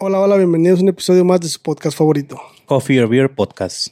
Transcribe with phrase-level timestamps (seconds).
[0.00, 2.40] Hola, hola, bienvenidos a un episodio más de su podcast favorito.
[2.66, 3.88] Coffee or Beer Podcast.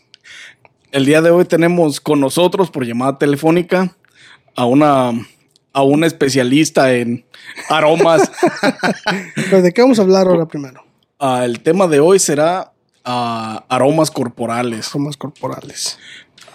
[0.93, 3.97] El día de hoy tenemos con nosotros por llamada telefónica
[4.55, 5.13] a una,
[5.73, 7.25] a una especialista en
[7.69, 8.31] aromas.
[9.35, 10.85] Pero ¿de qué vamos a hablar ahora primero?
[11.19, 12.73] Ah, el tema de hoy será
[13.05, 14.89] ah, aromas corporales.
[14.91, 15.99] Aromas corporales.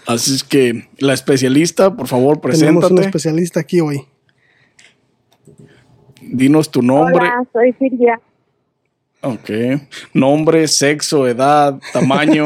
[0.07, 3.07] Así es que la especialista, por favor, Tenemos un preséntate.
[3.07, 4.07] especialista aquí hoy.
[6.21, 7.17] Dinos tu nombre.
[7.17, 8.19] Hola, soy Silvia.
[9.21, 9.49] Ok.
[10.13, 12.45] Nombre, sexo, edad, tamaño.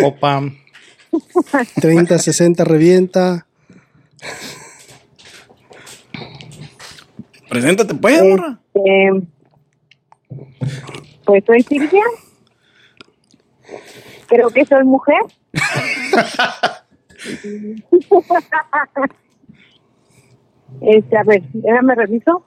[0.00, 0.42] Copa.
[1.80, 3.46] 30, 60, revienta.
[7.48, 8.60] Preséntate, pues, morra.
[8.74, 9.22] Eh,
[11.24, 12.02] pues soy Silvia.
[14.26, 15.22] Creo que soy mujer.
[20.80, 22.44] este, a ver, déjame reviso.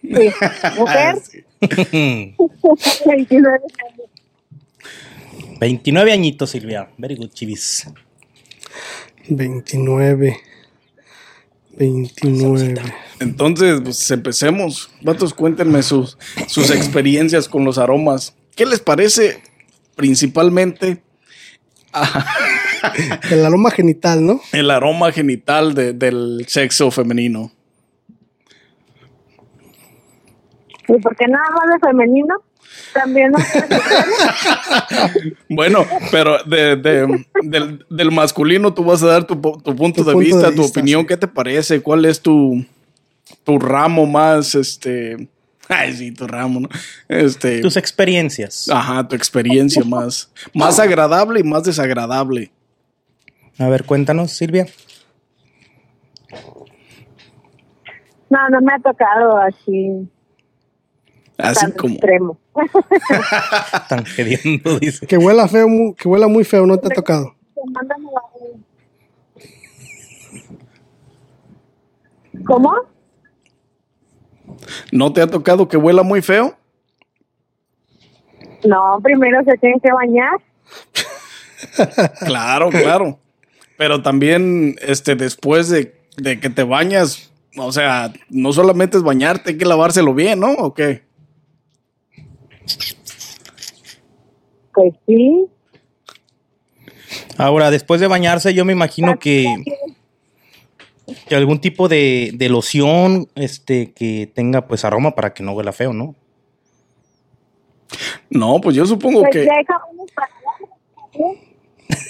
[0.00, 0.32] Sí,
[0.78, 1.16] mujer.
[3.06, 4.08] 29 años.
[5.60, 6.90] 29 añitos, Silvia.
[6.98, 7.86] Very good, chivis.
[9.28, 10.36] 29.
[11.76, 12.74] 29.
[13.20, 14.90] Entonces, pues empecemos.
[15.02, 18.34] Vatos, cuéntenme sus, sus experiencias con los aromas.
[18.54, 19.42] ¿Qué les parece
[19.96, 21.02] principalmente
[23.30, 24.40] El aroma genital, ¿no?
[24.52, 27.52] el aroma genital de- del sexo femenino?
[30.88, 32.34] ¿Y por qué nada más de femenino?
[32.92, 33.38] También no
[35.48, 40.02] Bueno, pero de, de- del, del masculino tú vas a dar tu, po- tu punto,
[40.02, 41.02] Tu de, punto vista, de tu vista, opinión.
[41.02, 41.06] sí.
[41.06, 41.80] ¿Qué te parece?
[41.82, 42.64] ¿Cuál es tu,
[43.44, 45.28] tu ramo más, este...
[45.68, 46.68] Ay, sí, tu ramo, ¿no?
[47.08, 47.60] Este...
[47.60, 48.68] Tus experiencias.
[48.70, 52.50] Ajá, tu experiencia más, más agradable y más desagradable.
[53.58, 54.66] A ver, cuéntanos, Silvia.
[58.30, 60.08] No, no me ha tocado así
[61.38, 61.94] Así tan como...
[61.94, 62.38] extremo.
[63.74, 65.06] Están queriendo, dice.
[65.06, 65.66] Que huela feo,
[65.96, 67.34] que huela muy feo, ¿no te ha tocado?
[67.72, 68.20] Mándame la-
[72.46, 72.72] ¿Cómo?
[74.92, 76.56] ¿No te ha tocado que huela muy feo?
[78.64, 80.32] No, primero se tienen que bañar.
[82.20, 83.18] Claro, claro.
[83.78, 89.50] Pero también, este, después de, de que te bañas, o sea, no solamente es bañarte,
[89.52, 90.52] hay que lavárselo bien, ¿no?
[90.52, 91.02] ¿O qué?
[94.72, 95.46] Pues sí.
[97.38, 99.46] Ahora, después de bañarse, yo me imagino que,
[101.28, 105.72] que algún tipo de, de loción este, que tenga pues aroma para que no huela
[105.72, 106.14] feo, ¿no?
[108.30, 109.44] No, pues yo supongo Pues que...
[109.46, 110.28] ya hay jabones para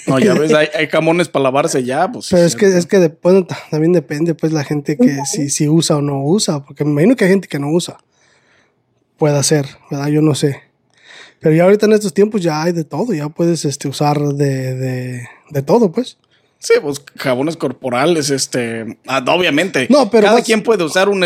[0.07, 2.29] No, ya ves, hay, hay jamones para lavarse ya, pues.
[2.31, 5.25] Pero sí, es que, es que de- bueno, ta- también depende, pues, la gente que
[5.25, 7.97] si, si usa o no usa, porque me imagino que hay gente que no usa.
[9.17, 10.07] Puede ser, ¿verdad?
[10.07, 10.61] Yo no sé.
[11.39, 14.75] Pero ya ahorita en estos tiempos ya hay de todo, ya puedes este, usar de,
[14.75, 16.17] de, de todo, pues.
[16.57, 19.87] Sí, pues jabones corporales, este, ah, obviamente.
[19.89, 21.23] No, pero cada más- quien puede usar un,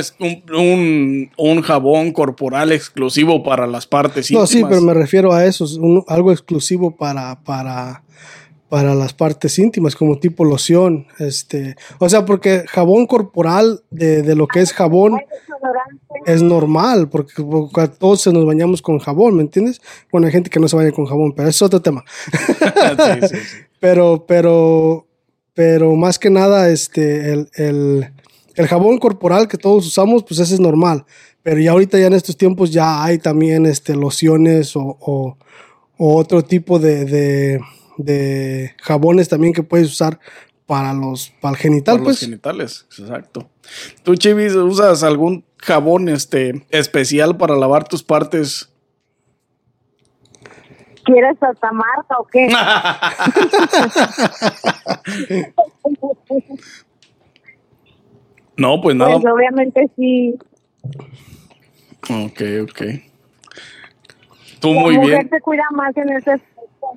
[0.53, 4.49] un, un, jabón corporal exclusivo para las partes No, íntimas.
[4.49, 8.03] sí, pero me refiero a eso, es un- algo exclusivo para, para,
[8.67, 14.35] para las partes íntimas, como tipo loción, este, o sea, porque jabón corporal de, de
[14.35, 15.21] lo que es jabón.
[16.25, 17.33] Es normal, porque,
[17.99, 19.81] todos nos bañamos con jabón, ¿me entiendes?
[20.11, 22.03] Bueno, hay gente que no se baña con jabón, pero es otro tema.
[23.21, 23.57] Sí, sí, sí.
[23.79, 25.07] Pero, pero,
[25.53, 28.09] pero más que nada, este, el, el,
[28.55, 31.05] el jabón corporal que todos usamos, pues ese es normal.
[31.43, 35.37] Pero ya ahorita, ya en estos tiempos, ya hay también este, lociones o, o-
[35.97, 37.61] o otro tipo de, de,
[37.97, 40.19] de jabones también que puedes usar
[40.65, 42.19] para los, para el genital, los pues.
[42.19, 43.49] genitales, exacto.
[44.03, 48.69] ¿Tú, Chivis, usas algún jabón este, especial para lavar tus partes?
[51.05, 52.49] ¿Quieres hasta marca o qué?
[58.57, 59.19] No, pues nada.
[59.19, 60.35] Pues obviamente sí.
[62.09, 62.81] Ok, ok.
[64.59, 65.29] Tú La muy mujer bien.
[65.29, 66.87] se cuida más en ese aspecto.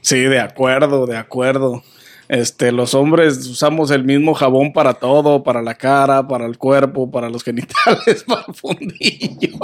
[0.00, 1.82] Sí, de acuerdo, de acuerdo.
[2.28, 7.10] Este, los hombres usamos el mismo jabón para todo, para la cara, para el cuerpo,
[7.10, 9.58] para los genitales, para el fundillo.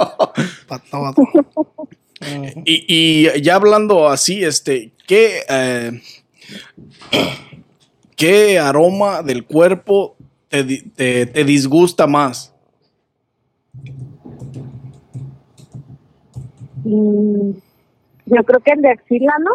[0.67, 1.13] Para todo.
[2.65, 5.99] Y, y ya hablando así, este, ¿qué, eh,
[8.15, 10.15] ¿qué aroma del cuerpo
[10.47, 12.53] te, te- te disgusta más?
[16.83, 17.51] Mm,
[18.27, 19.51] yo creo que el de axila, ¿no?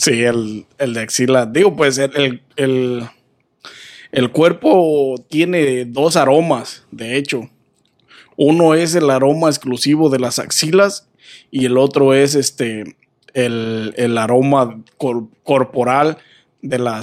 [0.00, 1.44] Sí, el, el de axila.
[1.44, 3.06] Digo, pues el, el,
[4.12, 7.50] el, cuerpo tiene dos aromas, de hecho.
[8.34, 11.06] Uno es el aroma exclusivo de las axilas
[11.50, 12.96] y el otro es este
[13.34, 16.16] el, aroma cor- corporal
[16.62, 17.02] de las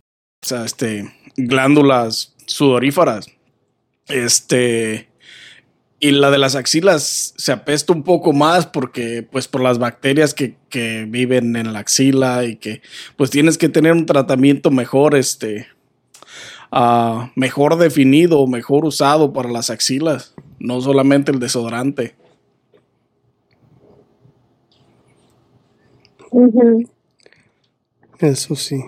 [0.43, 3.27] O sea, este, glándulas sudoríferas.
[4.07, 5.07] Este.
[5.99, 10.33] Y la de las axilas se apesta un poco más porque, pues, por las bacterias
[10.33, 12.81] que, que viven en la axila y que,
[13.17, 15.67] pues, tienes que tener un tratamiento mejor, este,
[16.71, 22.15] ah, mejor definido, mejor usado para las axilas, no solamente el desodorante.
[28.17, 28.81] Eso sí.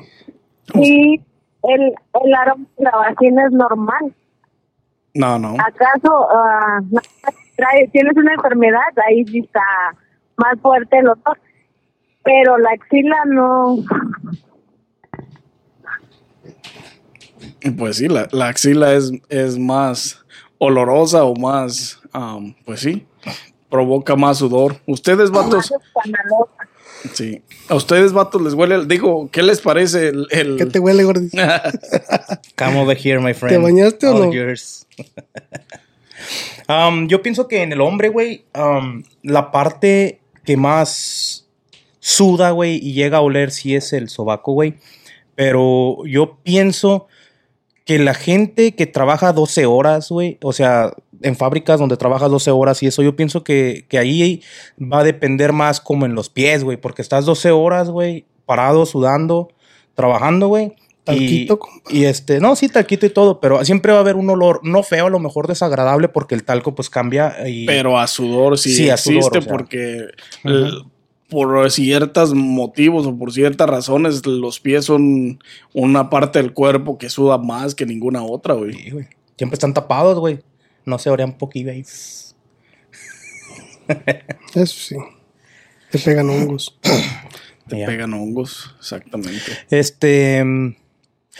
[0.74, 1.22] Y
[1.64, 1.82] el,
[2.24, 4.14] el aroma de la vagina es normal.
[5.16, 5.56] No, no.
[5.60, 6.28] ¿Acaso
[7.56, 8.80] trae- tienes una enfermedad?
[9.08, 9.62] Ahí sí está
[10.38, 11.40] más fuerte el olor.
[12.24, 13.78] Pero la axila no.
[17.78, 20.26] Pues sí, la, la axila es, es más
[20.58, 23.06] olorosa o más, am, pues sí,
[23.70, 24.78] provoca más sudor.
[24.86, 25.72] Ustedes, vatos.
[27.14, 27.42] Sí.
[27.68, 30.28] A ustedes, vatos, les huele, el- digo, ¿qué les parece el...
[30.32, 31.38] el- ¿Qué te huele, gordito?
[32.58, 33.56] Come over here, my friend.
[33.56, 34.34] ¿Te bañaste o no?
[34.34, 34.88] yours.
[36.70, 41.46] Um, yo pienso que en el hombre, güey, um, la parte que más
[42.00, 44.76] suda, güey, y llega a oler sí es el sobaco, güey.
[45.36, 47.08] Pero yo pienso
[47.86, 52.52] que la gente que trabaja 12 horas, güey, o sea, en fábricas donde trabajas 12
[52.52, 54.42] horas y eso, yo pienso que, que ahí
[54.80, 58.86] va a depender más como en los pies, güey, porque estás 12 horas, güey, parado,
[58.86, 59.50] sudando,
[59.96, 60.66] trabajando, güey.
[60.66, 61.90] y- Talquito, compa.
[61.92, 64.84] y este, no, sí, talquito y todo, pero siempre va a haber un olor, no
[64.84, 67.36] feo, a lo mejor desagradable, porque el talco pues cambia.
[67.50, 69.52] Y, Pero a sudor sí, Sí, a sudor, existe o sea.
[69.52, 70.08] porque
[71.30, 75.40] por ciertos motivos o por ciertas razones los pies son
[75.74, 78.74] una parte del cuerpo que suda más que ninguna otra, güey.
[78.74, 79.06] Sí, güey.
[79.38, 80.40] Siempre están tapados, güey.
[80.86, 81.38] No se orean
[81.72, 81.86] ahí.
[84.56, 84.96] Eso sí.
[85.92, 86.78] Te pegan hongos.
[87.68, 89.40] Te pegan hongos, exactamente.
[89.70, 90.44] Este.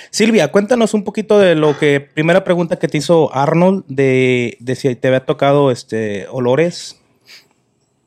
[0.10, 2.00] Silvia, cuéntanos un poquito de lo que.
[2.00, 7.00] Primera pregunta que te hizo Arnold de, de si te había tocado este olores.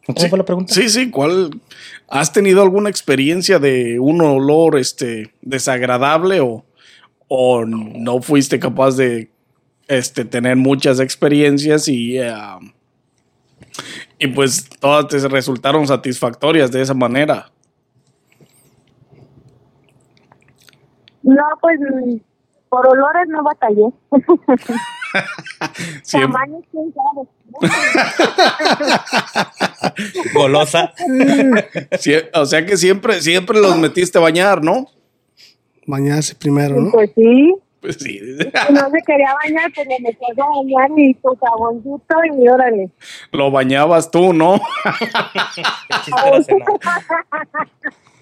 [0.07, 0.73] ¿Cómo Sí, fue la pregunta?
[0.73, 1.61] Sí, sí, ¿cuál?
[2.09, 6.65] ¿Has tenido alguna experiencia de un olor este, desagradable o,
[7.29, 9.31] o no fuiste capaz de
[9.89, 12.33] este, tener muchas experiencias y, eh,
[14.19, 17.51] y pues todas te resultaron satisfactorias de esa manera?
[21.23, 22.17] No, pues mm,
[22.69, 23.91] por olores no batallé.
[26.03, 27.27] Siempre, Tamaño, quién sabe.
[30.35, 30.93] Golosa.
[32.35, 34.89] o sea que siempre, siempre los metiste a bañar, ¿no?
[35.87, 36.91] Bañarse primero, ¿no?
[36.91, 37.55] Pues sí.
[37.81, 38.19] Pues sí.
[38.19, 42.91] Si no se quería bañar, pues le metías a bañar y tu jaboncito y órale.
[43.33, 44.61] Lo bañabas tú, ¿no?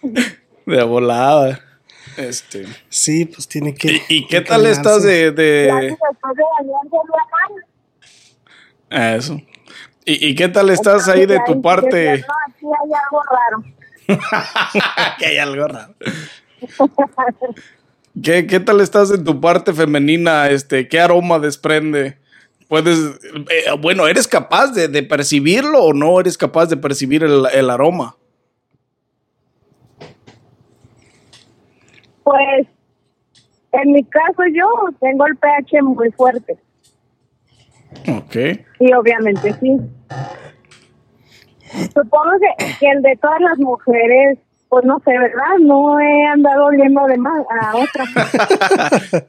[0.67, 1.61] De volada.
[2.17, 2.67] Este.
[2.89, 3.93] Sí, pues tiene que.
[3.93, 6.43] ¿Y, y qué tal estás de, de, después de
[7.11, 7.25] la
[8.91, 9.17] mano.
[9.17, 9.41] Eso.
[10.05, 12.19] ¿Y, y qué tal estás ahí de tu parte?
[12.19, 13.65] No, aquí hay algo raro.
[15.19, 15.95] que hay algo raro.
[18.23, 20.49] ¿Qué, ¿Qué tal estás en tu parte femenina?
[20.49, 22.17] Este, ¿Qué aroma desprende
[22.69, 27.47] puedes, eh, bueno, ¿eres capaz de, de percibirlo o no eres capaz de percibir el,
[27.53, 28.17] el aroma?
[32.25, 32.67] Pues,
[33.73, 34.67] en mi caso yo
[35.01, 36.57] tengo el pH muy fuerte.
[38.09, 38.37] Ok.
[38.81, 39.77] Y obviamente sí.
[41.93, 45.59] Supongo que, que el de todas las mujeres, pues no sé, ¿verdad?
[45.61, 48.05] No he andado oliendo de más a otra.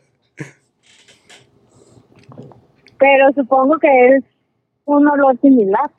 [2.98, 4.24] Pero supongo que es
[4.86, 5.92] un olor similar.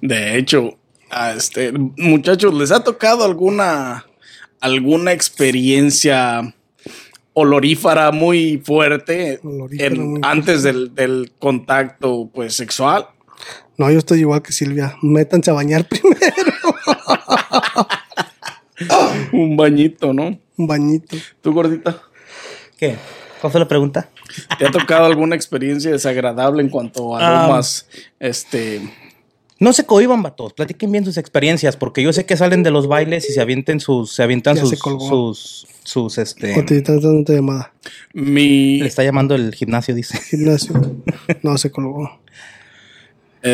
[0.00, 0.74] De hecho,
[1.10, 4.04] a este, muchachos, ¿les ha tocado alguna,
[4.60, 6.54] alguna experiencia
[7.32, 13.06] olorífera muy fuerte Olorífera en- muy antes del, del contacto pues, sexual?
[13.78, 14.96] No, yo estoy igual que Silvia.
[15.02, 16.52] Métanse a bañar primero.
[19.32, 20.38] Un bañito, ¿no?
[20.56, 21.16] Un bañito.
[21.40, 22.00] ¿Tú, gordita?
[22.76, 22.96] ¿Qué?
[23.40, 24.08] ¿Cuál fue la pregunta?
[24.58, 27.44] ¿Te ha tocado alguna experiencia desagradable en cuanto a Ah.
[27.44, 27.86] aromas?
[28.20, 28.80] este,
[29.60, 30.52] No se cohiban, vatos.
[30.52, 33.80] Platiquen bien sus experiencias, porque yo sé que salen de los bailes y se avienten
[33.80, 35.08] sus, se avientan sus, se colgó.
[35.08, 36.58] sus, sus, este.
[36.58, 37.72] O te están dando una llamada.
[38.12, 40.18] mi, Le está llamando el gimnasio, dice.
[40.30, 40.74] Gimnasio.
[41.42, 42.20] No, se colgó.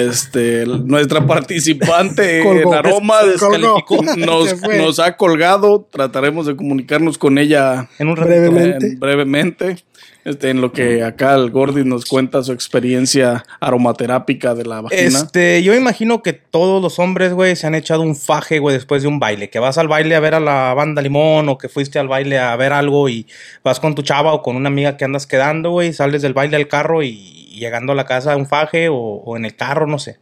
[0.02, 2.72] Este, nuestra participante Colgó.
[2.72, 5.88] en aroma descalificó, nos, nos ha colgado.
[5.90, 8.40] Trataremos de comunicarnos con ella En un ratito.
[8.40, 8.86] Brevemente.
[8.86, 9.76] eh, brevemente.
[10.24, 15.02] Este, en lo que acá el Gordy nos cuenta su experiencia aromaterápica de la vagina.
[15.18, 19.02] Este, yo imagino que todos los hombres, güey, se han echado un faje, güey, después
[19.02, 19.50] de un baile.
[19.50, 22.38] Que vas al baile a ver a la banda Limón o que fuiste al baile
[22.38, 23.26] a ver algo y
[23.62, 26.56] vas con tu chava o con una amiga que andas quedando, güey, sales del baile
[26.56, 29.98] al carro y llegando a la casa un faje o, o en el carro, no
[29.98, 30.18] sé.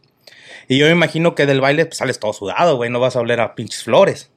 [0.67, 3.19] Y yo me imagino que del baile pues, sales todo sudado, güey, no vas a
[3.19, 4.29] oler a pinches flores.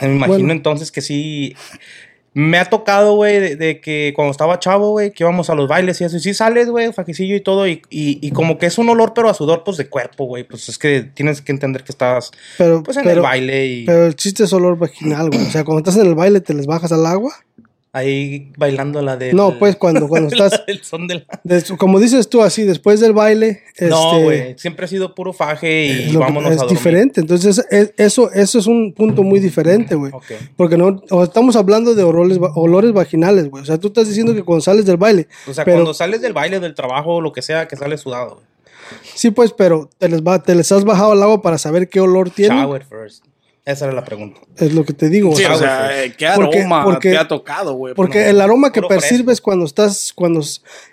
[0.00, 0.52] Me imagino Bueno.
[0.52, 1.54] entonces que sí.
[2.32, 5.66] Me ha tocado, güey, de, de que cuando estaba chavo, güey, que íbamos a los
[5.66, 8.66] bailes y eso, y sí sales, güey, fajecillo y todo, y, y, y como que
[8.66, 10.44] es un olor, pero a sudor, pues, de cuerpo, güey.
[10.44, 13.84] Pues es que tienes que entender que estás, Pero, pues, en pero, el baile y
[13.84, 15.42] pero el chiste es olor vaginal, güey.
[15.44, 17.34] O sea, cuando estás en el baile, te les bajas al agua.
[17.92, 19.32] Ahí bailando la de...
[19.32, 20.62] No, pues cuando, cuando estás.
[20.66, 21.40] El son de la...
[21.44, 23.62] des- como dices tú, así, después del baile.
[23.80, 26.78] No, este, güey, siempre ha sido puro faje y vámonos es a dormir.
[26.78, 27.20] diferente.
[27.20, 30.12] Entonces, es- eso, eso es un punto muy diferente, güey.
[30.12, 30.24] Ok.
[30.56, 33.62] Porque no o estamos hablando de olores, olores vaginales, güey.
[33.62, 35.26] O sea, tú estás diciendo que cuando sales del baile.
[35.48, 38.34] O sea, pero, cuando sales del baile, del trabajo, lo que sea, que sales sudado,
[38.36, 38.46] güey.
[39.14, 42.00] Sí, pues, pero te les, va, te les has bajado al agua para saber qué
[42.00, 42.56] olor tiene.
[42.56, 43.24] Shower first.
[43.70, 44.40] Esa era la pregunta.
[44.56, 45.34] Es lo que te digo.
[45.34, 47.94] Sí, o sea, o sea, eh, ¿qué Porque- aroma porque- te ha tocado, güey?
[47.94, 49.44] Porque no, el aroma que percibes fresco.
[49.44, 50.40] cuando estás, cuando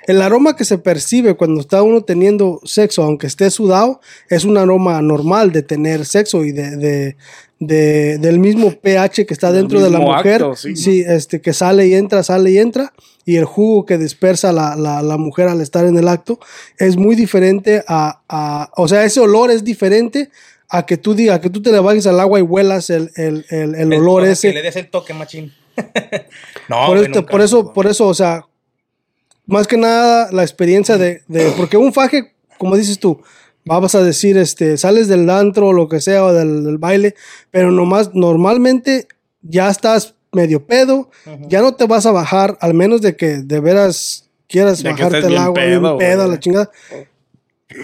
[0.08, 4.58] el aroma que se percibe cuando está uno teniendo sexo, aunque esté sudado, es un
[4.58, 7.18] aroma normal de tener sexo y de, de,
[7.60, 11.04] de- del mismo pH que está dentro de la mujer, acto, sí.
[11.08, 12.94] este que sale y entra, sale y entra,
[13.26, 16.40] y el jugo que dispersa la, la, la mujer al estar en el acto
[16.78, 20.30] es muy diferente a, a- o sea, ese olor es diferente
[20.70, 23.46] a que tú digas, que tú te le bajes al agua y huelas el, el,
[23.50, 24.48] el, el El- olor o sea, ese.
[24.50, 25.54] Que le des el toque, machín.
[26.70, 27.32] no, por, esto- nunca.
[27.32, 28.46] por eso, por eso, o sea,
[29.46, 33.22] más que nada la experiencia de, de- porque un faje, como dices tú,
[33.64, 37.16] vamos a decir, este, sales del antro o lo que sea, o del, del baile,
[37.52, 39.08] pero nomás, normalmente
[39.42, 41.10] ya estás medio pedo,
[41.48, 45.20] ya no te vas a bajar, al menos de que de veras quieras De bajarte
[45.28, 46.72] el agua, pedo, bien pedo, la chingada.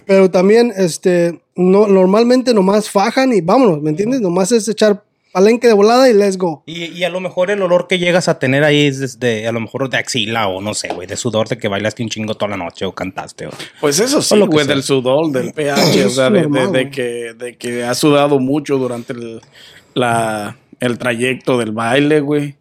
[0.05, 4.21] Pero también, este, no, normalmente nomás fajan y vámonos, ¿me entiendes?
[4.21, 6.63] Nomás es echar palenque de volada y let's go.
[6.67, 9.51] Y, y a lo mejor el olor que llegas a tener ahí es desde, a
[9.51, 12.35] lo mejor de axila o no sé, güey, de sudor de que bailaste un chingo
[12.35, 13.47] toda la noche o cantaste.
[13.47, 13.51] O...
[13.81, 16.41] Pues eso sí, O lo que güey, del sudor, del pH, o sea, de, de-
[16.43, 16.91] normal, de güey.
[16.91, 19.41] que, de que has sudado mucho durante el,
[19.95, 22.55] la, el trayecto del baile, güey.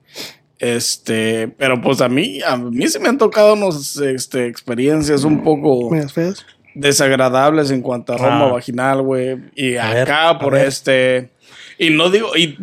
[0.59, 5.43] Este, pero pues a mí, a mí se me han tocado unas este, experiencias un
[5.43, 6.47] poco Medias feas.
[6.75, 8.53] Desagradables en cuanto a aroma Ah.
[8.53, 9.39] vaginal, güey.
[9.55, 11.31] Y A acá por este.
[11.79, 12.57] Y no digo, y,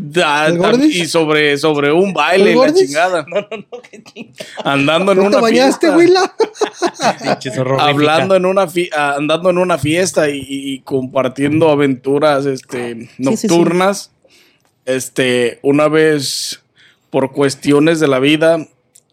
[1.08, 3.25] sobre, sobre un baile, ¿El la chingada.
[3.28, 4.46] No, no, no, qué chingada.
[4.63, 6.34] Andando en ¿No una te bañaste, fiesta.
[7.80, 13.10] Hablando en una fi- ah, andando en una fiesta y, y compartiendo aventuras este sí,
[13.18, 13.24] sí.
[13.24, 14.12] nocturnas
[14.86, 16.62] este una vez
[17.10, 18.68] por cuestiones de la vida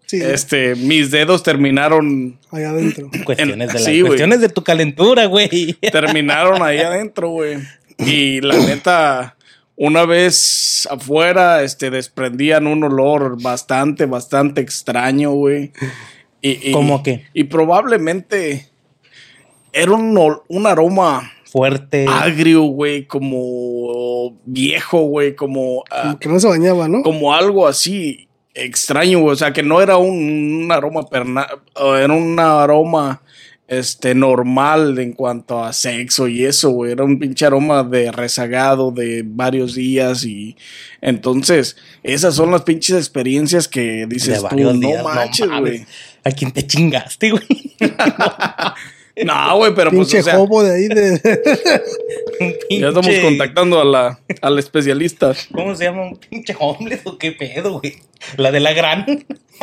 [0.07, 3.11] Sí, este mis dedos terminaron allá adentro.
[3.25, 5.73] Cuestiones de, la, Sí, cuestiones de tu calentura, güey.
[5.93, 7.59] terminaron ahí adentro güey
[7.99, 9.37] y la neta
[9.75, 15.73] una vez afuera este desprendían un olor bastante bastante extraño güey
[16.41, 17.25] y, y- ¿Cómo qué?
[17.35, 18.69] y probablemente
[19.73, 22.07] era un, un aroma Fuerte.
[22.09, 27.03] agrio, güey, como viejo, güey, como, ah, Como que no se bañaba, ¿no?
[27.03, 28.26] como algo así.
[28.57, 29.33] Extraño, güey.
[29.35, 31.47] O sea, que no era un, un aroma perna,
[31.77, 33.23] era un aroma
[33.69, 36.93] este normal en cuanto a sexo y eso, güey.
[36.93, 40.57] Era un pinche aroma de rezagado de varios días y
[41.01, 45.61] entonces esas son las pinches experiencias que dices De tú, no días, manches, mames.
[45.61, 45.87] güey.
[46.25, 47.47] ¿A quién te chingaste, güey?
[49.25, 51.21] No, güey, pero pues Pinche o sea, de ahí de.
[52.81, 55.33] ya estamos Pinche- contactando a la, al especialista.
[55.53, 56.03] ¿Cómo se llama?
[56.03, 57.97] ¿Un pinche homeless o qué pedo, güey?
[58.37, 59.07] La de la gran.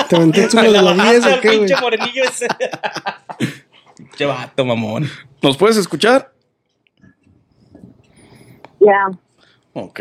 [0.10, 1.60] ¿Te aventaste uno de la 10 al o qué, güey?
[1.60, 2.48] pinche morenillo ese.
[3.98, 5.08] pinche vato, mamón.
[5.42, 6.34] ¿Nos puedes escuchar?
[8.80, 9.12] Ya.
[9.74, 10.00] Ok,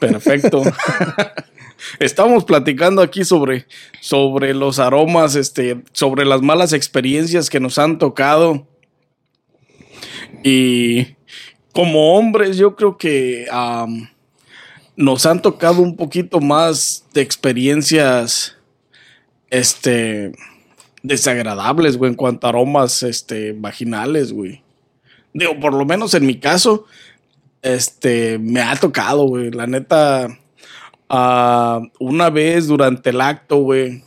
[0.00, 0.62] perfecto.
[1.98, 3.66] Estamos platicando aquí sobre,
[4.00, 8.66] sobre los aromas, este, sobre las malas experiencias que nos han tocado.
[10.42, 11.16] Y
[11.72, 13.46] como hombres, yo creo que
[14.96, 18.56] nos han tocado un poquito más de experiencias
[19.50, 20.32] este,
[21.02, 24.62] desagradables, güey, en cuanto a aromas este, vaginales, güey.
[25.32, 26.86] Digo, por lo menos en mi caso,
[27.62, 29.50] este, me ha tocado, güey.
[29.50, 30.28] La neta,
[31.08, 34.02] ah, una vez durante el acto, güey,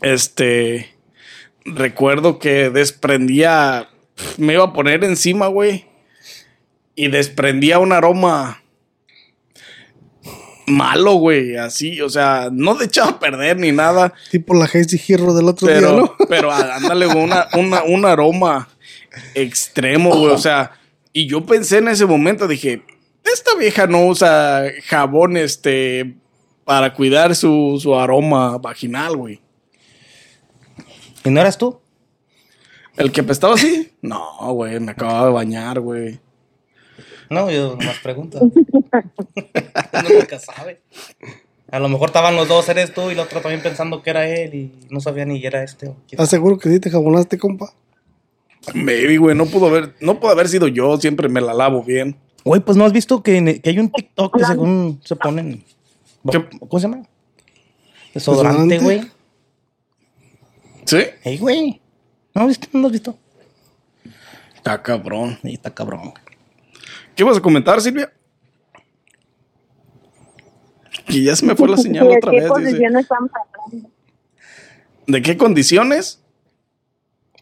[0.00, 0.94] este,
[1.64, 3.88] recuerdo que desprendía,
[4.38, 5.86] me iba a poner encima, güey,
[6.94, 8.62] y desprendía un aroma
[10.66, 15.00] malo, güey, así, o sea, no de echaba a perder ni nada, Tipo la Hasty
[15.08, 16.16] Hero del otro día, pero, ¿no?
[16.28, 18.68] pero ándale, güey, una, una, un aroma
[19.34, 20.32] extremo, güey.
[20.32, 20.72] O sea,
[21.12, 22.82] y yo pensé en ese momento, dije,
[23.24, 26.16] esta vieja no usa jabón, este,
[26.64, 29.40] para cuidar su, su aroma vaginal, güey.
[31.24, 31.80] ¿Y no eras tú?
[32.96, 33.92] ¿El que apestaba así?
[34.02, 36.18] No, güey, me acababa de bañar, güey.
[37.28, 38.38] No, yo nomás pregunto.
[38.40, 40.80] Uno nunca sabe.
[41.70, 44.26] A lo mejor estaban los dos, eres tú y el otro también pensando que era
[44.26, 45.88] él y no sabía ni era este.
[45.88, 47.74] o quién ¿Estás seguro que sí te jabonaste, compa?
[48.74, 52.16] Maybe, güey, no pudo haber, no pudo haber sido yo, siempre me la lavo bien.
[52.44, 55.64] Güey, pues no has visto que, que hay un TikTok que según se ponen.
[56.30, 56.46] ¿Qué?
[56.68, 57.02] ¿Cómo se llama?
[58.14, 58.78] Desodorante, ¿Desodorante?
[58.78, 59.10] güey.
[60.86, 60.98] ¿Sí?
[61.24, 61.80] Ey, güey.
[62.34, 62.68] ¿No has visto?
[62.72, 63.18] ¿No lo has visto?
[64.54, 65.38] Está cabrón.
[65.44, 66.12] Ahí está cabrón.
[67.14, 68.12] ¿Qué vas a comentar, Silvia?
[71.08, 72.44] Y ya se me fue la señal ¿De otra qué vez.
[72.48, 72.54] dice.
[72.62, 73.90] posición estamos hablando?
[75.06, 76.22] ¿De qué condiciones?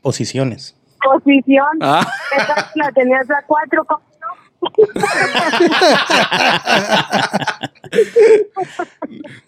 [0.02, 0.74] Posiciones.
[1.02, 1.66] Posición.
[1.80, 2.06] Ah.
[2.37, 4.02] Esa la tenías a cuatro, ¿cómo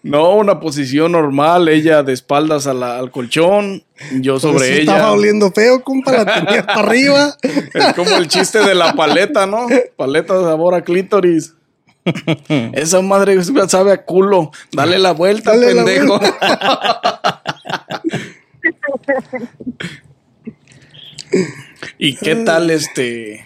[0.03, 0.35] no?
[0.35, 3.83] Una posición normal, ella de espaldas a la- al colchón,
[4.19, 4.93] yo sobre ella.
[4.93, 7.35] Estaba oliendo feo, compa, la tenía para arriba.
[7.73, 9.67] Es como el chiste de la paleta, ¿no?
[9.95, 11.53] Paleta de sabor a clítoris.
[12.73, 14.51] Esa madre sabe a culo.
[14.71, 16.19] Dale la vuelta, Dale la pendejo.
[21.97, 23.45] ¿Y qué tal este?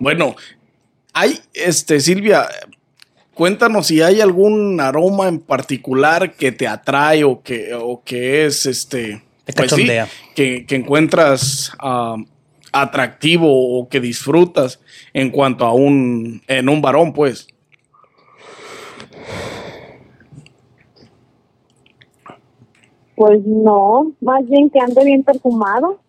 [0.00, 0.34] Bueno,
[1.12, 2.48] hay este Silvia,
[3.34, 8.64] cuéntanos si hay algún aroma en particular que te atrae o que, o que es
[8.64, 9.86] este Te pues sí,
[10.34, 12.16] que, que encuentras ah,
[12.72, 14.80] atractivo o que disfrutas
[15.12, 17.46] en cuanto a un en un varón, pues.
[23.16, 26.00] Pues no, más bien que ande bien perfumado,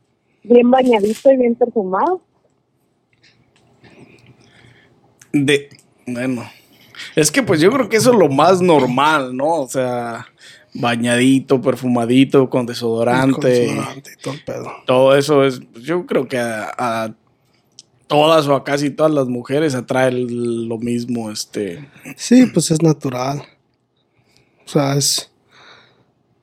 [0.44, 2.22] bien bañadito y bien perfumado.
[5.34, 5.70] De,
[6.08, 6.44] bueno,
[7.16, 9.62] es que pues yo creo que eso es lo más normal, ¿no?
[9.62, 10.28] O sea,
[10.74, 14.72] bañadito, perfumadito, con desodorante, Con desodorante y todo el pedo.
[14.86, 17.14] todo eso es, yo creo que a, a
[18.08, 22.82] todas o a casi todas las mujeres atrae el- lo mismo, este, Sí, pues es
[22.82, 23.42] natural.
[24.66, 25.30] O sea, es.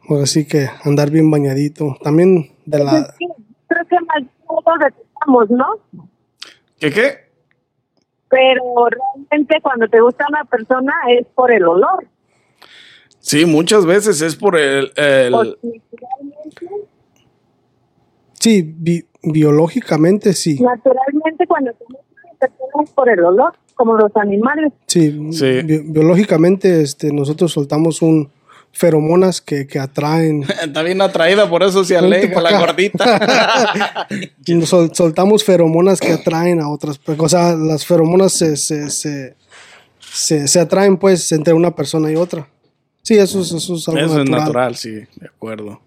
[0.09, 1.97] Ahora sí que andar bien bañadito.
[2.03, 2.91] También de la.
[2.91, 3.27] Pues sí,
[3.69, 6.07] creo que más todos detestamos, ¿no?
[6.79, 7.28] ¿qué qué?
[8.31, 12.07] Pero realmente cuando te gusta una persona es por el olor.
[13.21, 16.67] Sí, muchas veces es por el, el- realmente,
[18.41, 20.61] Sí, bi- biológicamente sí.
[20.63, 24.73] naturalmente cuando te gusta una persona es por el olor, como los animales.
[24.87, 25.63] Sí, Sí.
[25.63, 28.31] bi- biológicamente este, nosotros soltamos un
[28.79, 30.45] feromonas que, que atraen.
[30.63, 34.07] está bien atraída, por eso se aleja la gordita.
[34.65, 37.01] Sol- soltamos feromonas que atraen a otras.
[37.07, 39.35] O sea, las feromonas se, se, se,
[39.99, 42.49] se, se atraen pues entre una persona y otra.
[43.03, 44.77] Sí, eso es, eso es algo Eso es natural.
[44.77, 45.81] sí, de acuerdo.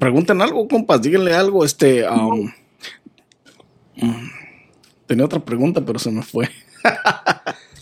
[0.00, 1.64] Pregunten algo, compas, díganle algo.
[1.64, 2.50] Este, um,
[3.96, 4.28] mm,
[5.06, 6.48] tenía otra pregunta, pero se me fue.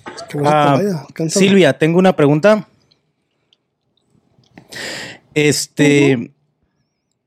[0.05, 1.29] Que no se te Ah, vaya.
[1.29, 2.69] Silvia, tengo una pregunta.
[5.35, 6.33] Este,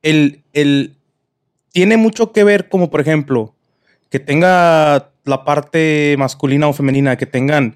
[0.01, 0.95] el, el,
[1.71, 3.53] tiene mucho que ver, como por ejemplo,
[4.09, 7.75] que tenga la parte masculina o femenina, que tengan,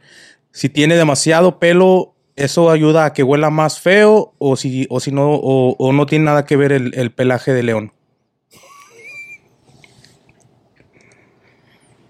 [0.51, 5.11] si tiene demasiado pelo, eso ayuda a que huela más feo, o si, o si
[5.11, 7.91] no, o, o no tiene nada que ver el, el pelaje de león.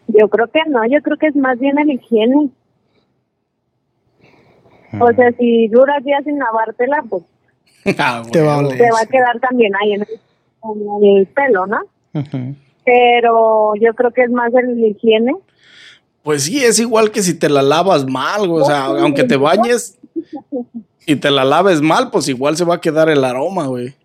[0.07, 2.49] Yo creo que no, yo creo que es más bien el higiene.
[4.99, 7.23] O sea, si duras días sin lavártela, pues
[7.97, 8.69] Ah, Te va a huevo.
[8.69, 8.77] oler.
[8.79, 10.07] te va a quedar también ahí en el,
[11.03, 11.79] en el pelo, ¿no?
[12.83, 15.33] Pero yo creo que es más el higiene.
[16.23, 18.61] Pues sí, es igual que si te la lavas mal, güey.
[18.63, 19.97] O sea, aunque te bañes
[21.05, 23.95] y te la laves mal, pues igual se va a quedar el aroma, güey.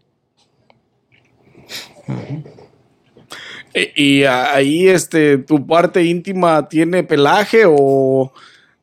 [3.74, 8.32] Y, y ahí, este, tu parte íntima tiene pelaje o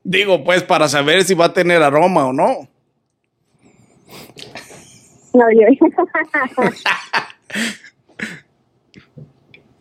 [0.03, 2.67] digo, pues para saber si va a tener aroma o no.
[5.33, 5.67] No, yo.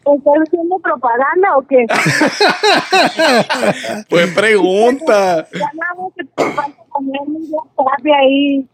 [0.05, 1.87] ¿Estás haciendo propaganda o qué?
[4.09, 5.47] Pues pregunta.
[5.53, 8.67] Ya nada que te pasa comiendo terapia ahí.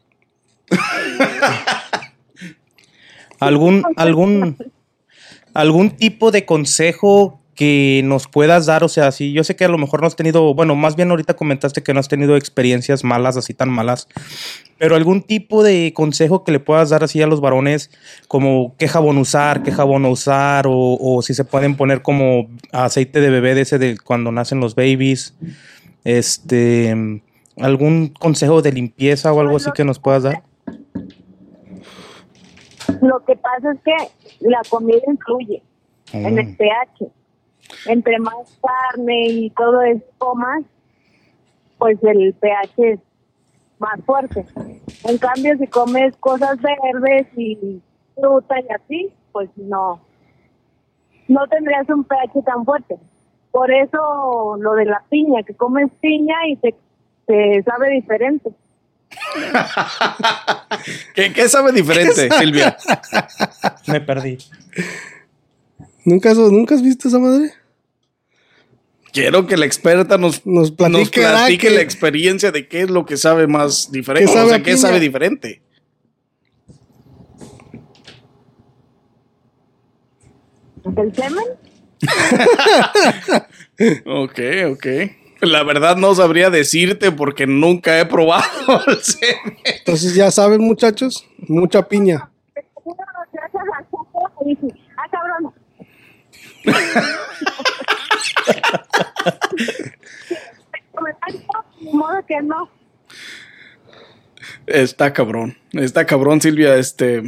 [3.40, 4.56] ¿Algún, algún,
[5.54, 8.84] algún tipo de consejo que nos puedas dar?
[8.84, 11.10] O sea, si yo sé que a lo mejor no has tenido, bueno, más bien
[11.10, 14.06] ahorita comentaste que no has tenido experiencias malas, así tan malas,
[14.78, 17.90] pero algún tipo de consejo que le puedas dar así a los varones,
[18.28, 22.46] como qué jabón usar, qué jabón no usar, o, o si se pueden poner como
[22.70, 25.34] aceite de bebé de ese de cuando nacen los babies,
[26.04, 26.94] este,
[27.56, 30.44] algún consejo de limpieza o algo así que nos puedas dar.
[33.02, 35.60] Lo que pasa es que la comida influye
[36.12, 37.17] en el pH.
[37.86, 40.64] Entre más carne y todo eso comas,
[41.78, 43.00] pues el pH es
[43.78, 44.44] más fuerte.
[45.04, 47.80] En cambio, si comes cosas verdes y
[48.14, 50.00] fruta y así, pues no,
[51.28, 52.96] no tendrías un pH tan fuerte.
[53.50, 56.74] Por eso lo de la piña, que comes piña y te,
[57.26, 58.50] te sabe diferente.
[61.14, 62.76] ¿Qué, qué sabe diferente, Silvia?
[63.86, 64.38] Me perdí.
[66.08, 67.52] ¿Nunca, has- ¿Nunca has visto esa madre?
[69.12, 71.44] Quiero que la experta nos, Nos nos platique, ¿verdad?
[71.46, 74.26] platique que- la experiencia de qué es lo que sabe más diferente.
[74.30, 74.76] ¿Qué sabe o sea, qué piña?
[74.78, 75.62] sabe diferente.
[80.96, 81.44] ¿El semen?
[84.06, 84.38] Ok,
[84.72, 84.86] ok.
[85.40, 88.44] La verdad no sabría decirte porque nunca he probado
[88.88, 89.56] el semen.
[89.64, 92.30] Entonces ya saben, muchachos, mucha piña.
[104.66, 105.56] Está cabrón.
[105.72, 106.76] Está cabrón, Silvia.
[106.76, 107.22] Este.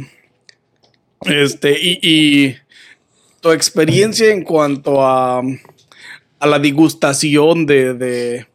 [1.21, 1.77] Este.
[1.79, 2.55] Y, y
[3.41, 5.41] tu experiencia en cuanto a.
[6.39, 7.93] a la degustación de.
[7.93, 8.47] de,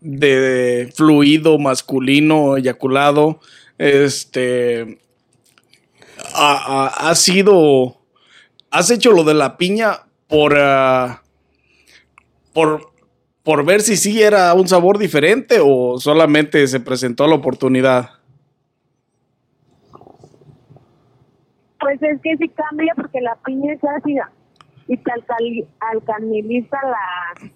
[0.00, 3.40] de fluido masculino eyaculado.
[3.78, 4.98] Este.
[6.34, 8.00] Ha, ha- ha sido.
[8.70, 10.54] ¿Has hecho lo de la piña por.
[10.58, 11.22] ah,
[12.52, 12.92] por.
[13.42, 18.10] por ver si sí era un sabor diferente o solamente se presentó la oportunidad?
[21.78, 24.30] Pues es que sí cambia porque la piña es ácida
[24.88, 27.50] y te alcali- alcaniliza la,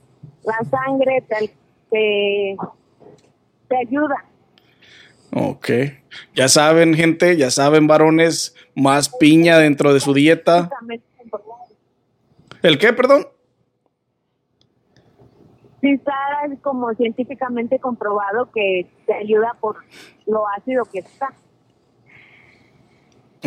[0.44, 1.50] la sangre, te,
[1.90, 2.56] te,
[3.68, 4.24] te ayuda.
[5.32, 5.70] Ok.
[6.34, 10.68] Ya saben, gente, ya saben, varones, más piña dentro de su dieta.
[10.68, 11.09] Comprobado.
[12.62, 13.26] ¿El qué, perdón?
[15.80, 16.12] Sí está
[16.62, 19.76] como científicamente comprobado que te ayuda por
[20.26, 21.32] lo ácido que está.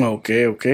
[0.02, 0.66] Ok, ok.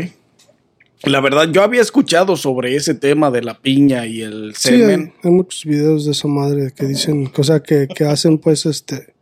[1.04, 4.80] La verdad, yo había escuchado sobre ese tema de la piña y el Sí, hay,
[4.80, 5.14] semen.
[5.24, 9.14] hay muchos videos de esa madre que dicen cosas que, que hacen, pues, este.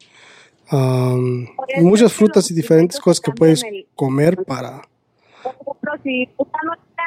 [0.68, 1.48] eso
[1.82, 4.82] muchas frutas y diferentes cosas que puedes el- comer para.
[5.44, 6.48] Por ejemplo, si tú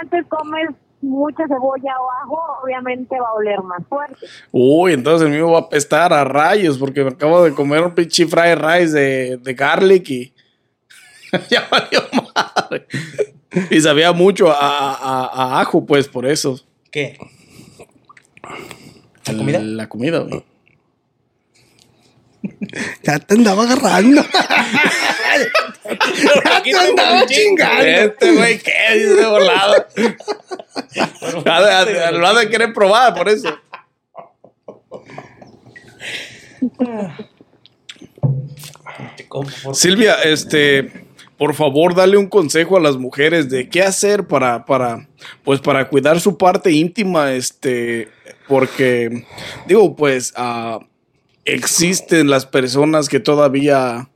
[0.01, 0.71] antes comes
[1.03, 4.27] mucha cebolla o ajo, obviamente va a oler más fuerte.
[4.53, 7.95] Uy, entonces el mío va a apestar a rayos porque me acabo de comer un
[7.95, 10.35] pinche fried rice de, de garlic y
[11.51, 12.03] ya valió
[12.35, 12.87] madre.
[13.71, 14.57] Y sabía mucho a,
[14.95, 16.61] a- a ajo, pues, por eso.
[16.91, 17.19] ¿Qué?
[19.27, 19.59] ¿La comida?
[19.61, 20.45] La comida, güey.
[23.03, 24.23] Ya te andaba agarrando.
[26.79, 27.83] andaba chingando.
[27.83, 28.73] Este güey, ¿qué?
[28.95, 29.87] Dice volado.
[32.13, 33.57] Lo ha de querer probar, por eso.
[39.73, 41.07] Silvia, este,
[41.39, 45.09] por favor, dale un consejo a las mujeres de qué hacer para, para,
[45.45, 48.09] pues, para cuidar su parte íntima, este,
[48.47, 49.25] porque,
[49.67, 50.81] digo, pues, ah,
[51.45, 54.10] existen las personas que todavía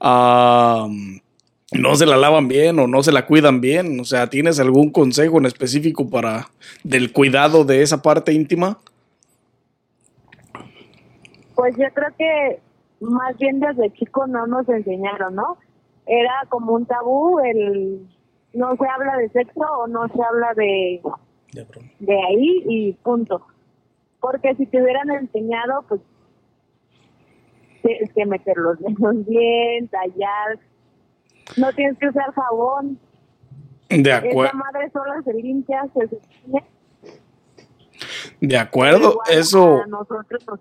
[0.00, 0.88] ah,
[1.72, 3.98] no se la lavan bien o no se la cuidan bien.
[4.00, 6.48] O sea, ¿tienes algún consejo en específico para
[6.84, 8.78] del cuidado de esa parte íntima?
[11.54, 12.60] Pues yo creo que
[13.00, 15.56] más bien desde chico no nos enseñaron, ¿no?
[16.06, 18.06] Era como un tabú el
[18.52, 21.02] no se habla de sexo o no se habla de
[21.98, 23.42] de ahí y punto.
[24.20, 26.00] Porque si te hubieran enseñado, pues
[27.86, 30.58] tienes que meter los dedos bien, tallar,
[31.56, 32.98] no tienes que usar jabón.
[33.88, 34.58] De Esa acuerdo.
[34.58, 36.18] madre sola se limpia, se.
[38.40, 40.60] De acuerdo, Igual eso, nosotros nos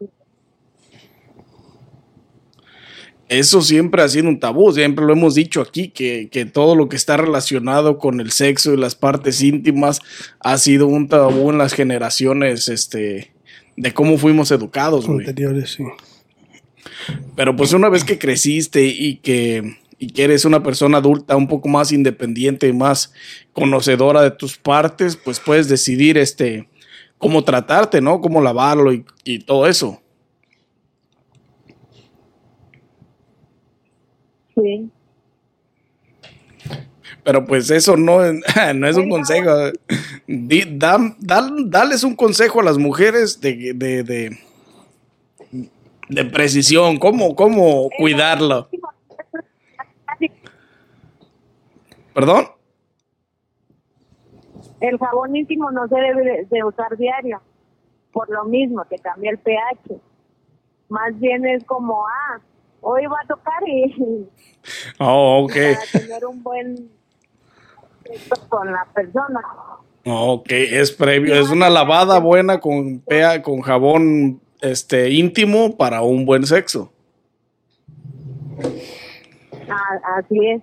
[3.27, 6.89] eso siempre ha sido un tabú, siempre lo hemos dicho aquí, que, que todo lo
[6.89, 9.99] que está relacionado con el sexo y las partes íntimas
[10.39, 13.33] ha sido un tabú en las generaciones, este,
[13.75, 15.09] de cómo fuimos educados.
[15.09, 15.83] Anteriores, sí.
[17.35, 21.47] Pero pues una vez que creciste y que, y que eres una persona adulta un
[21.47, 23.13] poco más independiente y más
[23.53, 26.67] conocedora de tus partes, pues puedes decidir este
[27.17, 28.21] cómo tratarte, ¿no?
[28.21, 30.01] Cómo lavarlo y, y todo eso.
[34.55, 34.89] Sí.
[37.23, 38.41] Pero pues eso no, es-
[38.75, 39.51] no es un consejo.
[40.27, 44.39] Da- dal- dales un consejo a las mujeres de, de, de,
[46.09, 48.69] de precisión, cómo, cómo cuidarlo.
[52.13, 52.45] ¿Perdón?
[54.79, 57.41] El jabón íntimo no se debe de, usar diario,
[58.11, 59.99] por lo mismo, que cambia el pH.
[60.89, 62.39] Más bien es como, ah,
[62.81, 64.27] hoy va a tocar y
[64.99, 65.53] Oh, ok.
[65.91, 66.89] para tener un buen
[68.49, 69.41] con la persona.
[70.05, 74.39] Ok, es previo, es una lavada buena con pea, con jabón
[74.71, 76.91] este íntimo para un buen sexo.
[79.69, 80.61] Ah, así es.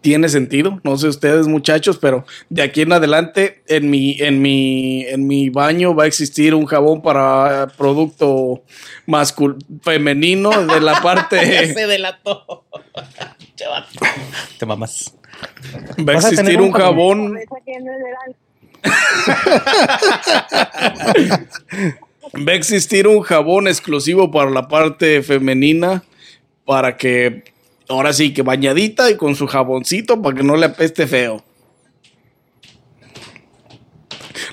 [0.00, 5.04] Tiene sentido, no sé ustedes muchachos, pero de aquí en adelante en mi en mi
[5.04, 8.64] en mi baño va a existir un jabón para producto
[9.06, 12.64] mascul femenino de la parte Se delató.
[14.58, 15.16] Te mamas.
[16.00, 17.38] va a Vas a existir un un jabón
[22.34, 26.02] va a existir un jabón exclusivo para la parte femenina
[26.64, 27.44] para que
[27.88, 31.44] ahora sí que bañadita y con su jaboncito para que no le apeste feo.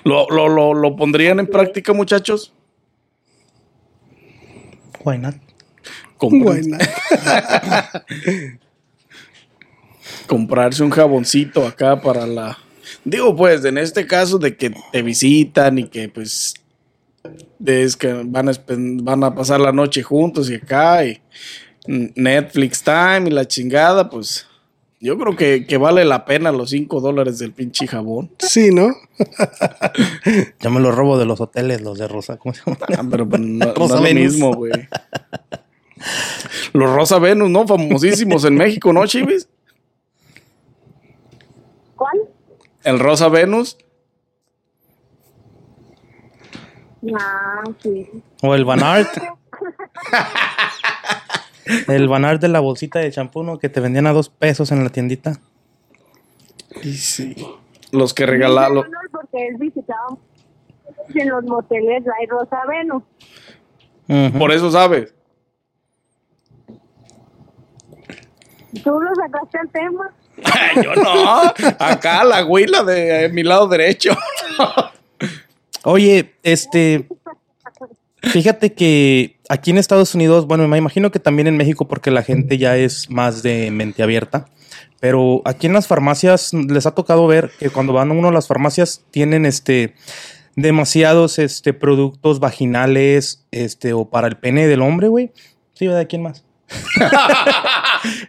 [0.04, 2.54] ¿Lo, lo, lo, lo pondrían en práctica, muchachos?
[5.04, 5.36] Why not?
[6.18, 6.78] Compren- Buena.
[10.28, 12.58] comprarse un jaboncito acá para la...
[13.06, 16.56] Digo, pues, en este caso de que te visitan y que, pues,
[17.66, 21.22] es que van a, van a pasar la noche juntos y acá y
[21.88, 24.48] Netflix time y la chingada, pues,
[25.02, 28.32] yo creo que, que vale la pena los 5 dólares del pinche jabón.
[28.40, 28.94] Sí, ¿no?
[30.60, 32.38] Yo me lo robo de los hoteles, los de Rosa.
[32.38, 32.78] ¿Cómo se llama?
[32.98, 34.34] Ah, pero pues, no, no Rosa es lo Venus.
[34.34, 34.74] mismo, güey.
[36.74, 37.66] Los Rosa Venus, ¿no?
[37.66, 39.48] Famosísimos en México, ¿no, Chivis?
[41.96, 42.20] ¿Cuál?
[42.84, 43.78] El Rosa Venus.
[47.18, 48.10] Ah, sí.
[48.42, 49.10] O el Van Art.
[51.88, 53.58] el Van Art de la bolsita de champú, ¿no?
[53.58, 55.40] Que te vendían a dos pesos en la tiendita.
[56.84, 57.36] Y sí.
[57.92, 58.86] Los que regalaron.
[59.12, 60.18] Porque él visitaba
[61.16, 62.62] en los moteles hay Rosa.
[64.38, 65.14] Por eso sabes.
[68.84, 70.12] Tú lo sacaste al tema.
[70.84, 71.42] Yo no.
[71.80, 74.16] Acá la huila de eh, mi lado derecho.
[75.84, 77.08] Oye, este.
[78.22, 82.22] Fíjate que aquí en Estados Unidos, bueno, me imagino que también en México, porque la
[82.22, 84.48] gente ya es más de mente abierta.
[85.00, 88.34] Pero aquí en las farmacias les ha tocado ver que cuando van a uno a
[88.34, 89.96] las farmacias tienen este
[90.58, 95.32] demasiados este productos vaginales, este, o para el pene del hombre, güey.
[95.74, 96.44] Sí, ¿de quién más?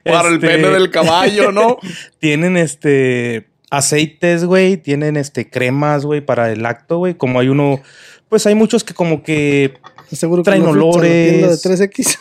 [0.04, 1.78] Para el Este- pene del caballo, ¿no?
[2.20, 7.14] Tienen este aceites, güey, tienen este cremas, güey, para el acto, güey.
[7.14, 7.80] Como hay uno,
[8.28, 9.74] pues hay muchos que como que
[10.16, 11.64] Seguro que Traen la tienda de olores.
[11.64, 12.18] 3X.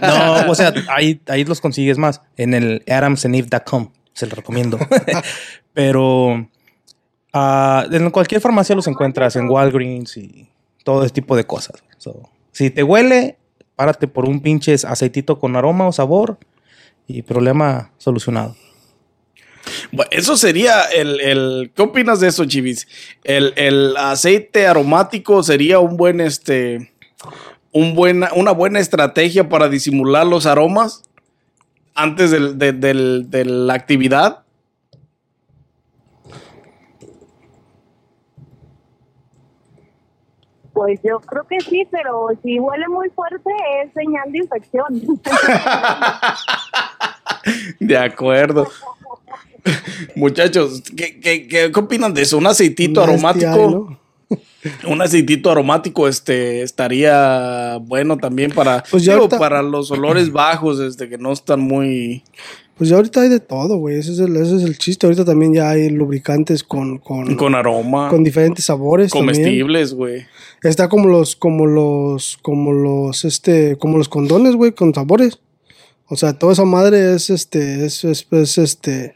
[0.46, 4.78] no, o sea, ahí, ahí los consigues más en el adamsandeve.com, se los recomiendo.
[5.74, 6.48] Pero
[7.32, 10.48] ah, en cualquier farmacia los encuentras en Walgreens y
[10.84, 11.82] todo ese tipo de cosas.
[11.98, 13.36] So, Si te huele,
[13.76, 16.38] párate por un pinche aceitito con aroma o sabor
[17.06, 18.56] y problema solucionado.
[19.92, 22.86] Bueno, eso sería el, el- ¿Qué opinas de eso, Chivis?
[23.24, 26.92] El, el aceite aromático sería un buen, este...
[27.74, 31.02] Un buena, una buena estrategia para disimular los aromas
[31.94, 34.40] antes del- de, del- de la actividad.
[40.72, 43.50] Pues yo creo que sí, pero si huele muy fuerte
[43.84, 44.86] es señal de infección.
[47.80, 48.68] De acuerdo.
[50.16, 52.38] Muchachos, ¿qué, qué, qué- opinan de eso?
[52.38, 53.98] ¿Un aceitito aromático?
[54.86, 60.80] Un aceitito aromático este, estaría bueno también para, Pues digo, ahorita- para los olores bajos,
[60.80, 62.22] este, que no están muy...
[62.78, 63.98] Pues ya ahorita hay de todo, güey.
[63.98, 65.06] Ese, es el, ese es el chiste.
[65.06, 69.12] Ahorita también ya hay lubricantes con, con, con aroma, con diferentes sabores.
[69.12, 70.24] comestibles, güey.
[70.62, 75.38] Está como los, como los, como los, este, como los condones, güey, con sabores.
[76.08, 79.14] O sea, toda esa madre es, este, es, es, es, este,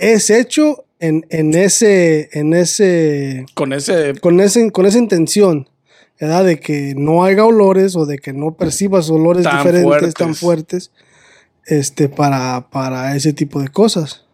[0.00, 4.14] es hecho en, en ese, en ese, Con ese...
[4.20, 5.68] con ese, con esa intención,
[6.20, 6.44] ¿verdad?
[6.44, 10.14] De que no haya olores o de que no percibas olores Tan diferentes, fuertes.
[10.14, 10.92] tan fuertes,
[11.66, 14.24] este, para, para ese tipo de cosas.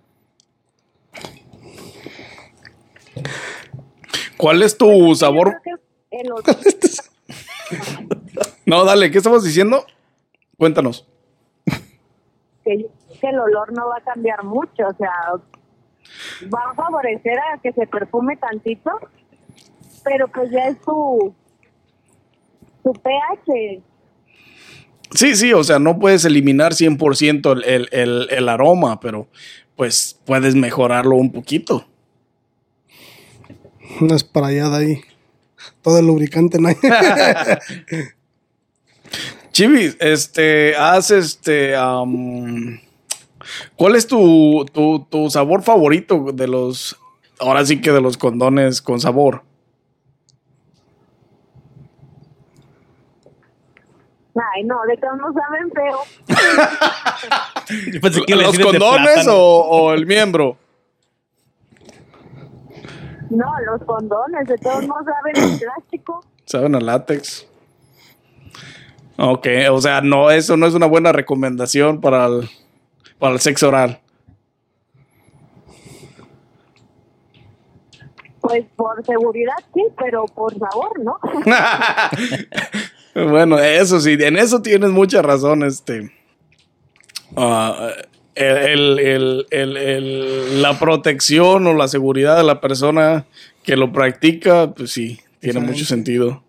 [4.36, 5.56] ¿Cuál es tu sabor?
[6.10, 6.44] El olor-
[8.66, 9.84] No, dale, ¿qué estamos diciendo?
[10.58, 11.06] Cuéntanos.
[13.26, 15.12] Que, el olor no va a cambiar mucho, o sea,
[16.52, 18.90] va a favorecer a que se perfume tantito,
[20.04, 21.34] pero pues ya es su,
[22.82, 23.82] su pH.
[25.12, 29.28] Sí, sí, o sea, no puedes eliminar 100% el, el, el, el aroma, pero
[29.76, 31.86] pues puedes mejorarlo un poquito.
[34.00, 35.00] Una esprayada ahí.
[35.82, 36.68] Todo el lubricante, ¿no?
[39.52, 42.78] Chivis, este, haz este, am,
[43.76, 46.96] ¿cuál es tu, tu, tu sabor favorito de los,
[47.38, 49.42] ahora sí que de los condones con sabor?
[54.54, 55.98] Ay, no, de todos no saben feo.
[57.92, 60.58] Yo pensé que iba a ¿Los condones o, o el miembro?
[63.30, 66.24] No, los condones, de todos no saben el plástico.
[66.44, 67.46] ¿Saben a látex?
[69.18, 72.50] Ok, o sea, no, eso no es una buena recomendación para el,
[73.18, 74.00] para el sexo oral.
[78.40, 81.18] Pues por seguridad sí, pero por sabor, ¿no?
[83.14, 86.12] Bueno, eso sí, en eso tienes mucha razón, este.
[87.34, 87.88] ah,
[88.34, 93.24] el, el- el- el- la protección o la seguridad de la persona
[93.62, 96.42] que lo practica, pues sí, tiene mucho sentido.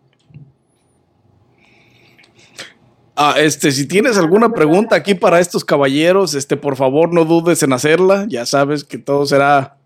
[3.20, 7.64] Ah, este, si tienes alguna pregunta aquí para estos caballeros, este, por favor no dudes
[7.64, 8.26] en hacerla.
[8.30, 9.78] Ya sabes que todo será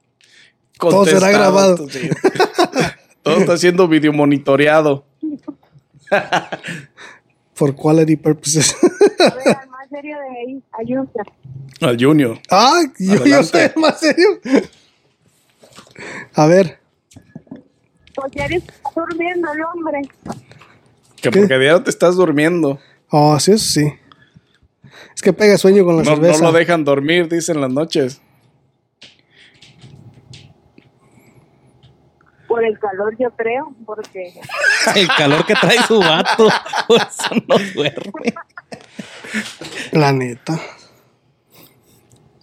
[0.78, 1.88] Todo será grabado.
[1.90, 2.10] sí.
[3.24, 5.06] todo está siendo video monitoreado.
[7.54, 8.76] For quality purposes.
[9.20, 11.06] A ver, al más serio de ahí, ayuda.
[11.82, 12.38] Al Junior.
[12.50, 14.28] ah, yo, yo soy el más serio.
[16.34, 16.80] A ver,
[18.16, 18.64] Pues ya eres
[18.96, 20.02] durmiendo el hombre.
[21.22, 21.40] Que ¿Qué?
[21.40, 22.80] porque diario te estás durmiendo.
[23.12, 23.94] Oh, sí, eso sí.
[25.16, 26.44] Es que pega sueño con la No, no cerveza.
[26.44, 28.22] lo dejan dormir, dicen las noches.
[32.48, 34.34] Por el calor, yo creo, porque
[34.96, 36.50] El calor que trae su vato.
[36.88, 38.34] Por eso no duerme.
[39.94, 40.60] La neta.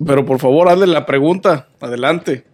[0.07, 1.69] Pero por favor, hazle la pregunta.
[1.81, 2.47] Adelante.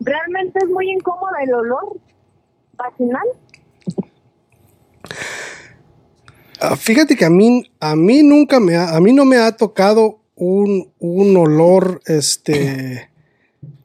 [0.00, 1.96] realmente es muy incómodo el olor
[2.82, 3.28] vaginal.
[6.60, 9.56] Ah, fíjate que a mí, a mí nunca me ha, a mí no me ha
[9.56, 13.10] tocado un, un olor este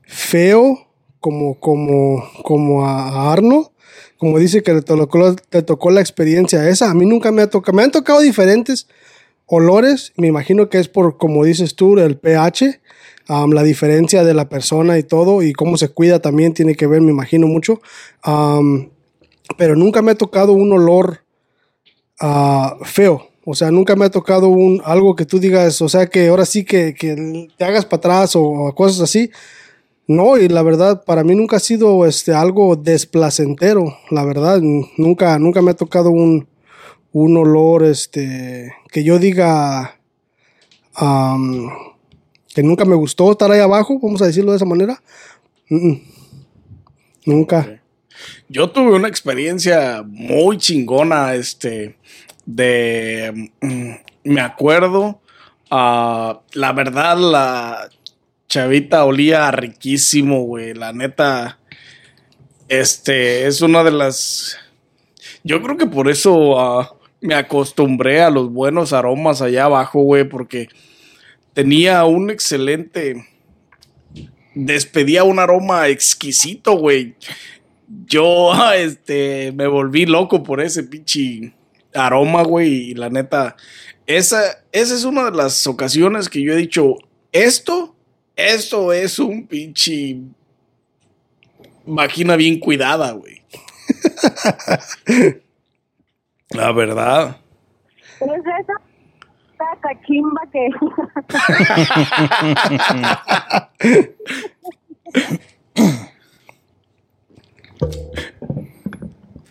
[0.04, 0.88] feo
[1.20, 3.72] como, como, como a, Arno.
[4.18, 5.36] Como dice que le tocó,
[5.66, 6.90] tocó la experiencia esa.
[6.90, 7.76] A mí nunca me ha tocado.
[7.76, 8.88] Me han tocado diferentes
[9.46, 10.14] olores.
[10.18, 12.82] Me imagino que es por, como dices tú, el pH.
[13.30, 15.42] Um, la diferencia de la persona y todo.
[15.42, 17.82] Y cómo se cuida también tiene que ver, me imagino mucho.
[18.26, 18.90] Um,
[19.58, 21.22] pero nunca me ha tocado un olor
[22.20, 23.30] ah, feo.
[23.46, 26.46] O sea, nunca me ha tocado un, algo que tú digas, o sea, que ahora
[26.46, 29.30] sí que, que te hagas para atrás o, o cosas así.
[30.08, 34.62] No, y la verdad, para mí nunca ha sido este, algo desplacentero, la verdad.
[34.98, 36.48] Nunca, nunca me ha tocado un,
[37.12, 40.00] un olor este, que yo diga
[42.56, 45.04] que nunca me gustó estar ahí abajo, vamos a decirlo de esa manera.
[47.26, 47.82] Nunca.
[48.48, 51.98] Yo tuve una experiencia muy chingona, este,
[52.46, 53.92] de, mm,
[54.24, 55.20] me acuerdo,
[55.70, 57.90] ah, la verdad, la
[58.48, 61.60] chavita olía riquísimo, güey, la neta,
[62.70, 64.58] este, es una de las,
[65.44, 70.24] yo creo que por eso ah, me acostumbré a los buenos aromas allá abajo, güey,
[70.24, 70.70] porque
[71.56, 73.28] tenía un excelente,
[74.54, 77.16] despedía un aroma exquisito, güey
[77.88, 81.54] yo este, me volví loco por ese pinche
[81.94, 82.92] aroma, güey.
[82.92, 83.56] Y la neta,
[84.06, 86.96] esa, esa es una de las ocasiones que yo he dicho,
[87.32, 87.96] esto,
[88.36, 90.18] esto es un pinche
[91.86, 93.42] máquina bien cuidada, güey.
[96.50, 97.38] la verdad.
[98.20, 98.74] ¿Es esa?
[99.56, 100.70] Esa cachimba que...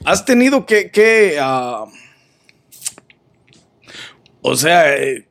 [0.05, 1.87] Has tenido que, que ah,
[4.43, 5.27] o sea, eh,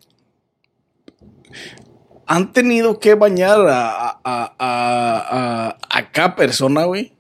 [2.26, 7.13] han tenido que bañar a, a, a, a cada persona, güey.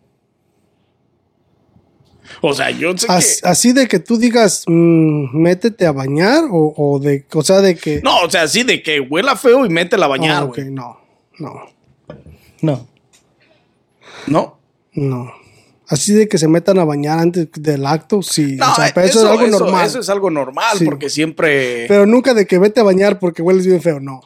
[2.46, 3.48] O sea, yo sé As- que.
[3.48, 7.76] Así de que tú digas, mm, métete a bañar o, o de, o sea, de
[7.76, 8.02] que...
[8.04, 10.62] No, o sea, sí, de que huela feo y métela a bañar, Ah, güey.
[10.68, 11.00] ok, no,
[11.40, 11.54] no,
[12.62, 12.88] No.
[14.28, 14.60] ¿No?
[14.94, 15.32] no.
[15.88, 18.56] Así de que se metan a bañar antes del acto, sí.
[18.56, 19.86] No, o sea, pero eso, es algo eso- normal.
[19.86, 20.86] eso es algo normal, Sí.
[20.86, 21.86] porque siempre.
[21.88, 24.22] Pero nunca de que vete a bañar porque hueles bien feo, no.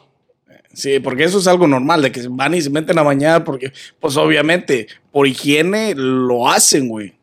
[0.72, 3.72] Sí, porque eso es algo normal, de que van y se meten a bañar, porque,
[4.00, 7.14] pues obviamente, por higiene lo hacen, güey.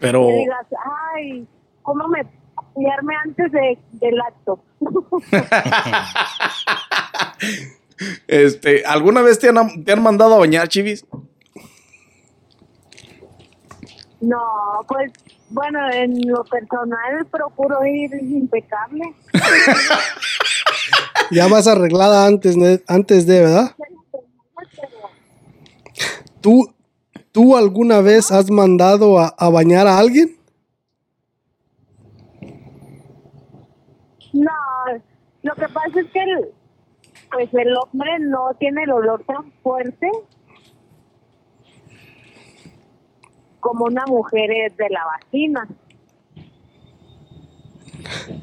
[0.00, 0.66] Pero, que digas,
[1.14, 1.46] ay,
[1.82, 2.26] ¿cómo me
[2.74, 4.60] bañarme antes de, del acto?
[8.28, 11.06] este, ¿alguna vez te han, te han mandado a bañar, chivis?
[14.20, 14.42] No,
[14.88, 15.12] pues,
[15.50, 19.14] bueno, en lo personal procuro ir impecable.
[21.30, 23.76] Ya vas arreglada antes de, antes de, ¿verdad?
[26.40, 26.74] ¿Tú,
[27.38, 30.36] ¿Tú alguna vez has mandado a, a bañar a alguien?
[34.32, 34.50] No,
[35.42, 36.50] lo que pasa es que el,
[37.30, 40.10] pues el hombre no tiene el olor tan fuerte
[43.60, 45.68] como una mujer es de la vagina.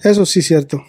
[0.05, 0.81] Eso sí es cierto.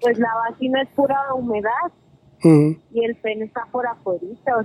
[0.00, 1.92] Pues la vagina es pura humedad
[2.92, 4.62] Y el pene está por afuera, o sea,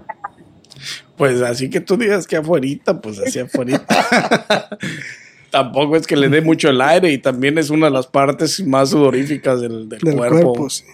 [1.17, 3.85] Pues así que tú digas que afuerita, pues así afuerita.
[5.51, 8.65] Tampoco es que le dé mucho el aire y también es una de las partes
[8.65, 10.53] más sudoríficas del, del Del cuerpo.
[10.53, 10.85] cuerpo, sí.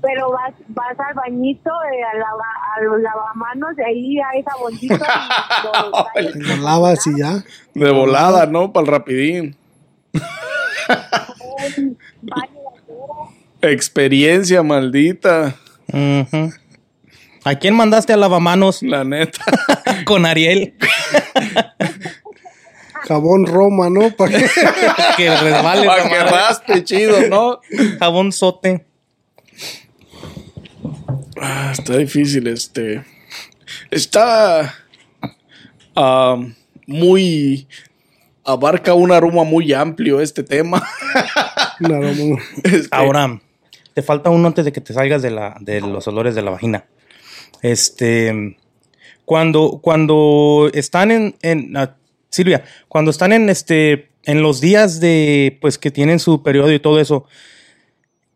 [0.00, 2.44] pero vas vas al bañito, eh, a, lava,
[2.76, 4.94] a los lavamanos, de ahí hay jaboncito
[6.16, 7.42] y lo lavas y ya.
[7.74, 8.72] De volada, ¿no?
[8.72, 9.56] Para el rapidín.
[11.78, 13.30] un baño de acero.
[13.70, 15.56] Experiencia maldita.
[17.44, 19.44] ¿A quién mandaste a lavamanos la neta.
[20.04, 20.74] con Ariel?
[23.06, 24.10] Jabón Roma, ¿no?
[24.16, 24.46] ¿Para qué?
[25.16, 27.60] que resbale Para que raspe chido, ¿no?
[27.98, 28.86] Jabón sote.
[31.40, 33.04] Ah, está difícil, este.
[33.90, 34.74] Está.
[36.86, 37.68] muy.
[38.46, 40.86] Abarca un aroma muy amplio este tema.
[41.80, 42.00] No.
[42.64, 43.40] Este, Ahora,
[43.94, 46.50] te falta uno antes de que te salgas de, la, de los olores de la
[46.50, 46.84] vagina.
[47.62, 48.56] Este,
[49.24, 51.96] cuando, cuando están en, en ah,
[52.28, 56.80] Silvia, cuando están en este, en los días de, pues que tienen su periodo y
[56.80, 57.24] todo eso,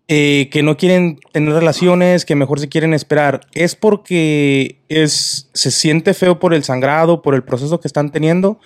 [0.06, 5.70] eh, que no quieren tener relaciones, que mejor se quieren esperar, es porque es, se
[5.70, 8.58] siente feo por el sangrado, por el proceso que están teniendo,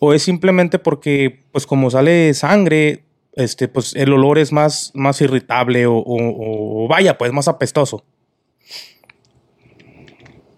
[0.00, 3.04] o es simplemente porque, pues como sale sangre,
[3.38, 8.04] este, pues el olor es más, más irritable o, o- o vaya, pues más apestoso.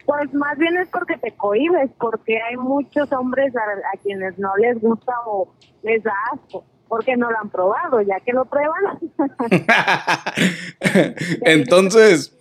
[0.06, 4.50] Pues más bien es porque te cohibes, porque hay muchos hombres a, a quienes no
[4.56, 5.54] les gusta o
[5.84, 8.98] les da asco, porque no lo han probado, ya que lo prueban.
[11.42, 12.32] Entonces.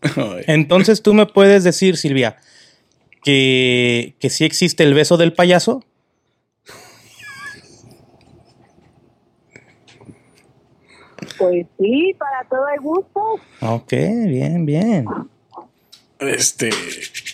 [0.46, 2.36] Entonces tú me puedes decir, Silvia,
[3.22, 5.82] que, que sí existe el beso del payaso.
[11.48, 13.20] Pues sí, para todo hay gusto.
[13.60, 15.04] Ok, bien, bien.
[16.20, 16.70] Este,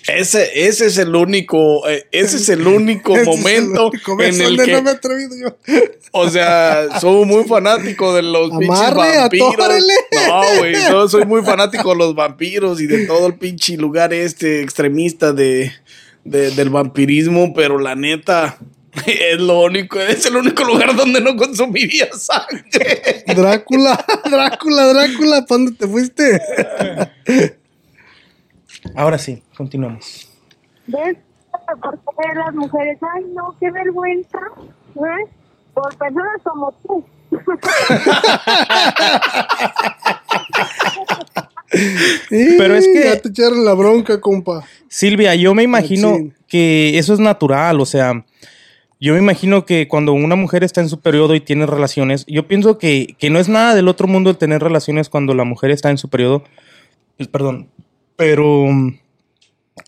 [0.09, 4.57] ese, ese es el único, eh, ese es el único el momento único en el
[4.65, 5.57] que, no me he atrevido yo.
[6.13, 9.55] o sea, soy muy fanático de los pinches vampiros.
[9.55, 9.95] atórele.
[10.27, 14.13] No, güey, yo soy muy fanático de los vampiros y de todo el pinche lugar
[14.15, 15.71] este extremista de,
[16.25, 18.59] de- del vampirismo, pero la neta
[19.07, 23.25] es lo único, es el único lugar donde no consumiría sangre.
[23.27, 26.41] Drácula, Drácula, Drácula, ¿para dónde te fuiste?
[28.95, 30.29] Ahora sí, continuamos.
[30.87, 31.17] ¿Ves?
[31.83, 32.99] ¿Por qué las mujeres?
[33.15, 34.39] Ay, no, qué vergüenza.
[34.95, 35.29] ¿Ves?
[35.75, 37.05] Por personas como tú.
[42.59, 44.65] Pero es que- Ya te echaron la bronca, compa.
[44.89, 46.35] Silvia, yo me imagino Machín.
[46.49, 48.25] que eso es natural, o sea,
[49.01, 52.47] yo me imagino que cuando una mujer está en su periodo y tiene relaciones, yo
[52.47, 55.71] pienso que, que no es nada del otro mundo el tener relaciones cuando la mujer
[55.71, 56.45] está en su periodo,
[57.17, 57.69] pues, perdón,
[58.17, 58.99] pero mm,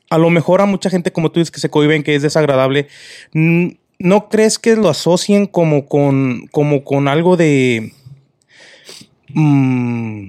[0.09, 2.89] a lo mejor a mucha gente como tú dices que se cohiben, que es desagradable,
[3.35, 7.93] ¿no crees que lo asocien como con, como con algo de...
[9.29, 10.29] mm,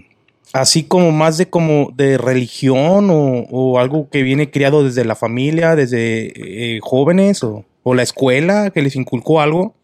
[0.51, 5.15] así como más de como de religión o, o algo que viene criado desde la
[5.15, 9.75] familia, desde eh, jóvenes o, o la escuela que les inculcó algo.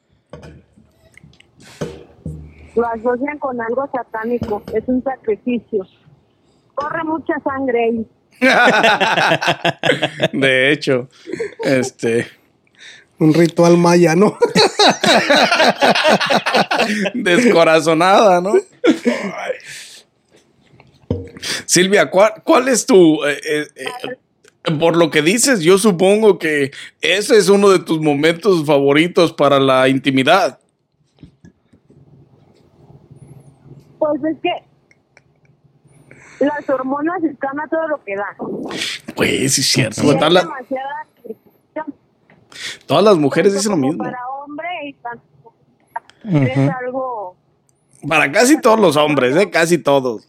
[2.75, 4.63] Lo asocian con algo satánico.
[4.73, 5.85] Es un sacrificio.
[6.75, 8.07] Corre mucha sangre ahí.
[10.33, 11.09] De hecho,
[11.63, 12.27] este,
[13.19, 14.37] Un ritual maya, ¿no?
[17.13, 18.53] descorazonada, ¿no?
[18.53, 19.53] Ay.
[21.65, 23.21] Silvia, ¿cuál, cuál es tu...
[23.25, 24.15] eh, eh, eh,
[24.79, 29.59] por lo que dices, yo supongo que ese es uno de tus momentos favoritos para
[29.59, 30.59] la intimidad.
[33.97, 34.49] Pues es que
[36.45, 38.35] las hormonas están a todo lo que da.
[39.15, 40.03] Pues sí, es cierto.
[40.03, 41.95] Y hay Todas, las- demasiada restricción.
[42.85, 44.03] todas las mujeres dicen lo mismo.
[44.03, 45.23] Para hombre y tanto
[46.23, 47.35] es algo
[48.07, 49.49] Para casi todos los hombres, ¿eh?
[49.49, 50.28] Casi todos.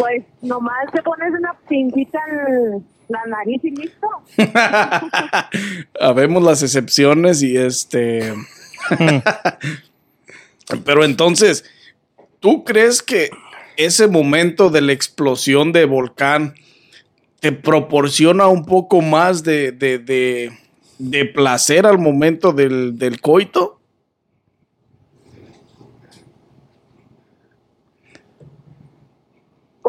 [0.00, 4.08] Pues nomás te pones una pincita en la nariz y listo.
[6.00, 8.32] Habemos las excepciones y este.
[10.84, 11.64] Pero entonces,
[12.40, 13.30] ¿tú crees que
[13.76, 16.54] ese momento de la explosión de volcán
[17.40, 20.52] te proporciona un poco más de, de, de-
[20.98, 23.79] de placer al momento del, del coito?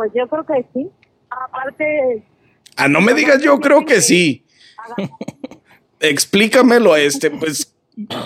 [0.02, 0.90] Pues yo creo que sí.
[1.30, 2.24] Aparte,
[2.76, 4.44] Ah, no me digas, yo creo que sí.
[6.00, 7.76] Explícamelo, este, pues,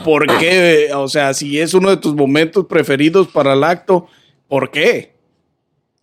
[0.06, 0.92] ¿por qué?
[0.96, 4.08] O sea, si es uno de tus momentos preferidos para el acto,
[4.48, 5.18] ¿por qué?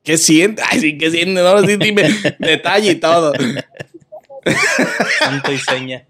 [0.02, 0.60] ¿Qué siente?
[0.70, 1.40] Ay, sí, ¿qué siente?
[1.40, 2.02] No, sí, dime
[2.38, 3.32] detalle y todo.
[5.20, 6.06] Santo y seña.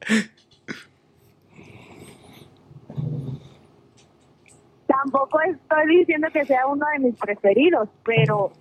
[5.03, 8.53] tampoco estoy diciendo que sea uno de mis preferidos, pero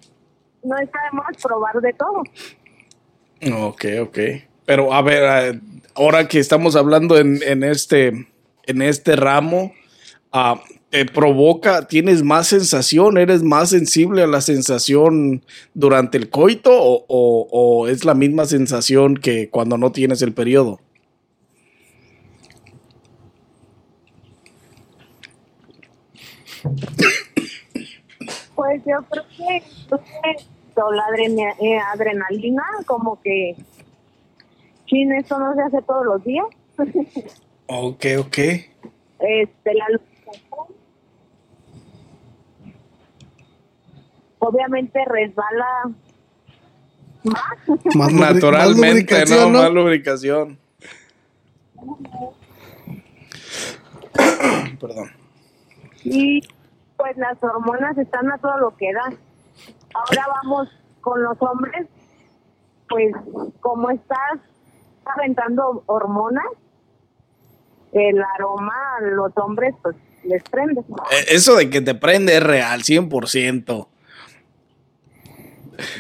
[0.63, 0.75] no
[1.13, 2.23] más probar de todo.
[3.67, 4.17] Ok, ok.
[4.65, 5.59] Pero a ver, eh,
[5.95, 8.27] ahora que estamos hablando en, en este,
[8.65, 9.73] en este ramo,
[10.31, 15.43] ah, ¿te provoca, tienes más sensación, eres más sensible a la sensación
[15.73, 20.33] durante el coito o, o- o es la misma sensación que cuando no tienes el
[20.33, 20.79] periodo?
[28.61, 29.63] Pues yo creo que
[30.91, 31.03] la
[31.59, 33.55] eh, adrenalina, como que,
[34.85, 36.45] chin, esto no se hace todos los días.
[37.65, 38.37] Ok, ok.
[38.37, 40.67] este, la lubricación.
[44.37, 45.65] Obviamente resbala
[47.23, 47.33] más.
[47.33, 48.89] Más lubri- más Naturalmente,
[49.25, 50.59] lubricación, no, más lubricación.
[54.79, 55.09] Perdón.
[56.03, 56.41] y
[57.01, 59.11] pues las hormonas están a todo lo que da.
[59.93, 60.69] Ahora vamos
[61.01, 61.87] con los hombres,
[62.87, 63.13] pues
[63.59, 64.39] como estás
[65.03, 66.45] aventando hormonas,
[67.91, 70.81] el aroma a los hombres pues les prende.
[70.81, 73.87] Eh, Eso de que te prende es real, 100%.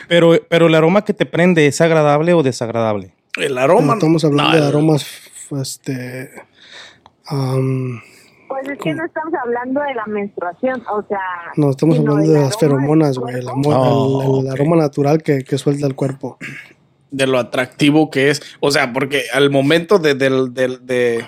[0.07, 3.15] Pero, pero el aroma que te prende, ¿es agradable o desagradable?
[3.37, 3.95] El aroma.
[3.95, 5.07] estamos hablando no, de aromas,
[5.59, 6.29] este...
[8.51, 11.19] Pues es que no estamos hablando de la menstruación, o sea...
[11.55, 13.35] no, estamos hablando de las aroma feromonas, güey.
[13.35, 14.51] El, Oh, ok.
[14.51, 16.37] aroma natural que, que suelta el cuerpo.
[17.11, 18.41] de lo atractivo que es.
[18.61, 21.25] O sea, porque al momento de, del- del- de-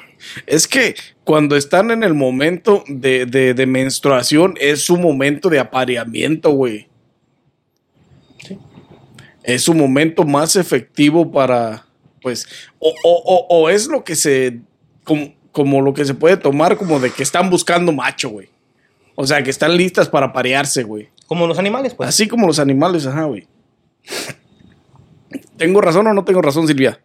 [0.47, 0.95] es que
[1.26, 6.88] cuando están en el momento de, de- de menstruación es su momento de apareamiento, güey.
[9.43, 11.86] es su momento más efectivo para,
[12.21, 12.47] pues,
[12.80, 14.61] o, o- o- o es lo que se,
[15.03, 18.49] como, como lo que se puede tomar como de que están buscando macho, güey.
[19.16, 21.10] O sea, que están listas para parearse, güey.
[21.28, 22.10] Como los animales, pues.
[22.10, 23.47] Así como los animales, ajá, güey.
[25.56, 26.99] ¿Tengo razón o no tengo razón, Silvia?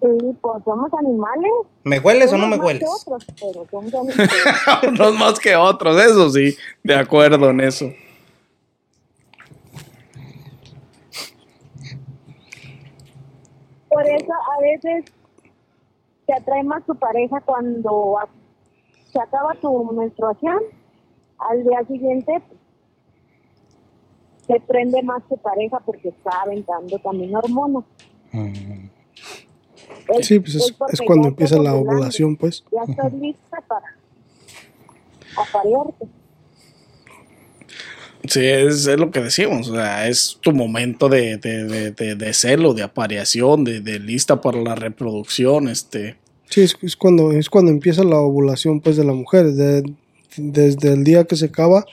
[0.00, 1.52] Sí, pues somos animales.
[1.82, 2.82] ¿Me hueles o no Unos me más hueles?
[2.82, 4.30] que otros, pero somos animales.
[4.88, 6.56] Unos más que otros, eso sí.
[6.84, 7.90] De acuerdo en eso.
[13.88, 15.04] Por eso a veces
[16.26, 18.16] te atrae más tu pareja cuando
[19.12, 20.58] se acaba tu menstruación.
[21.38, 22.42] Al día siguiente
[24.46, 27.84] te prende más tu pareja porque está aventando también hormonas.
[28.32, 28.88] Mm.
[30.08, 32.64] Es- Sí, pues es, cuando empieza la ovulación, pues.
[32.72, 33.96] Ya estás lista para
[35.36, 36.06] aparearte.
[38.28, 39.68] Sí, es, es lo que decimos.
[39.68, 43.98] O sea, es tu momento de, de, de, de, de celo, de apareación, de, de
[43.98, 45.68] lista para la reproducción.
[45.68, 46.16] Este.
[46.48, 49.52] Sí, es, es cuando, es cuando empieza la ovulación, pues, de la mujer.
[49.52, 49.82] De-
[50.38, 51.86] desde el día que se acaba,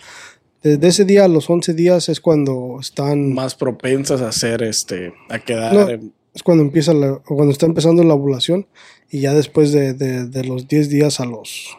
[0.64, 3.34] desde ese día a los 11 días es cuando están...
[3.34, 5.90] más propensas a hacer este a quedar No.
[5.90, 8.66] en- Es cuando empieza la, cuando está empezando la ovulación
[9.10, 11.78] y ya después de, de- de los 10 días a los...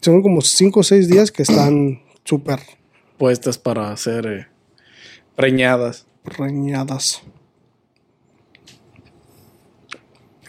[0.00, 2.60] Son como 5 o 6 días que están súper
[3.16, 4.46] puestas para ser eh,
[5.34, 6.06] preñadas.
[6.24, 7.22] reñadas.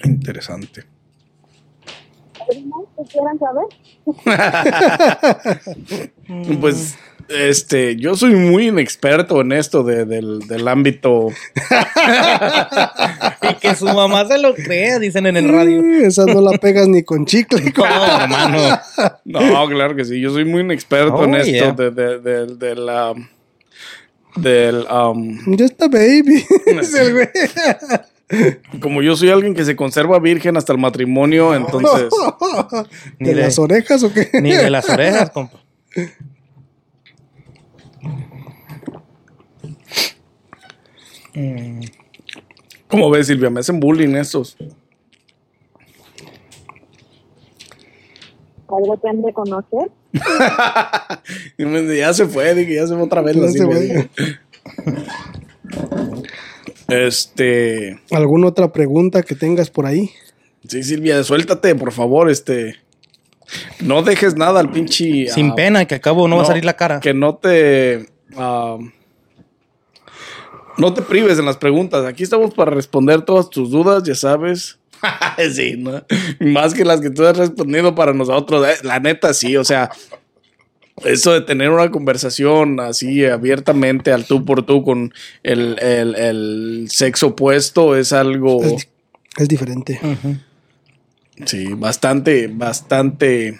[0.04, 0.97] Interesante.
[2.50, 3.68] ¿Algo más que quieran saber?
[6.60, 6.96] Pues
[7.30, 11.30] este, yo soy muy inexperto en esto de- del, del ámbito.
[13.50, 15.82] Y que su mamá se lo crea, dicen en el radio.
[15.82, 17.74] Mm, Esa no la pegas ni con chicle.
[17.78, 17.86] No,
[18.22, 18.80] hermano.
[19.26, 20.20] No, claro que sí.
[20.20, 21.72] Yo soy muy inexperto en Oh, esto yeah.
[21.72, 23.14] de, de- de- de la-
[24.36, 26.46] del um, Ya está baby.
[26.66, 27.30] Dice el güey.
[28.82, 32.10] Como yo soy alguien que se conserva virgen hasta el matrimonio, entonces
[33.20, 34.30] Ni ¿De de- las orejas o qué?
[34.42, 35.60] Ni de las orejas, compa.
[42.88, 43.50] ¿Cómo ves, Silvia?
[43.50, 44.58] Me hacen bullying estos.
[48.70, 49.92] Algo te han de conocer.
[51.98, 54.10] Ya se fue, dije, ya se fue otra vez la Ya se Silvia.
[56.88, 60.12] Este, ¿Alguna otra pregunta que tengas por ahí?
[60.68, 62.76] sí, Silvia, suéltate, por favor, este.
[63.80, 65.28] No dejes nada al pinche.
[65.28, 67.00] Sin ah, pena, que acabo no, va a salir la cara.
[67.00, 68.08] Que no te.
[68.36, 68.78] ah,
[70.78, 72.06] no te prives en las preguntas.
[72.06, 74.78] Aquí estamos para responder todas tus dudas, ya sabes.
[75.54, 76.04] sí, ¿no?
[76.40, 78.68] Más que las que tú has respondido para nosotros.
[78.68, 79.90] eh, La neta, sí, o sea.
[81.06, 86.88] Eso de tener una conversación así abiertamente al tú por tú con el, el- el
[86.90, 88.88] sexo opuesto es algo, Es,
[89.38, 90.00] es diferente.
[91.46, 93.60] sí, bastante, bastante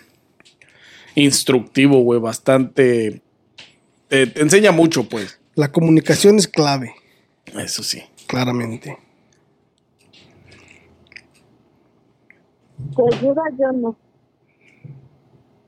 [1.16, 3.22] instructivo, güey, bastante...
[4.08, 5.40] Te, te enseña mucho, pues.
[5.56, 6.94] La comunicación es clave,
[7.58, 8.02] Eso sí.
[8.26, 8.98] claramente.
[12.96, 13.96] Pues dudas yo no.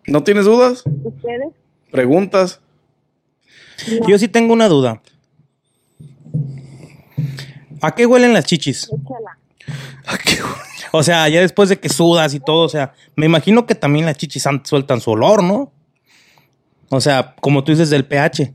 [0.10, 0.84] ¿No tienes dudas?
[1.03, 1.47] ¿Ustedes?
[1.91, 2.60] ¿Preguntas?
[4.07, 5.01] Yo sí tengo una duda.
[7.82, 8.89] ¿A qué huelen las chichis?
[10.91, 14.05] O sea, ya después de que sudas y todo, o sea, me imagino que también
[14.05, 15.72] las chichis an- sueltan su olor, ¿no?
[16.89, 18.53] O sea, como tú dices del pH.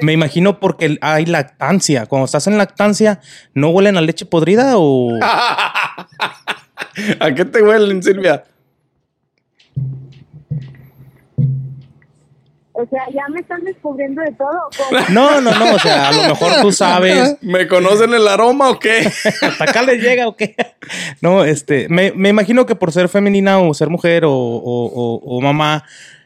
[0.00, 2.06] Me imagino porque hay lactancia.
[2.06, 3.20] Cuando estás en lactancia,
[3.52, 5.10] ¿no huelen a leche podrida o...?
[7.20, 8.44] ¿A qué te huelen, Silvia?
[12.78, 14.50] O sea, ya me están descubriendo de todo.
[14.76, 15.00] ¿cómo?
[15.10, 17.36] No, no, no, o sea, a lo mejor tú sabes.
[17.42, 19.10] ¿Me conocen el aroma o qué?
[19.42, 20.54] ¿Hasta acá les llega o qué?
[21.20, 25.36] No, este, me, me imagino que por ser femenina o ser mujer o, o- o-
[25.36, 25.84] o mamá,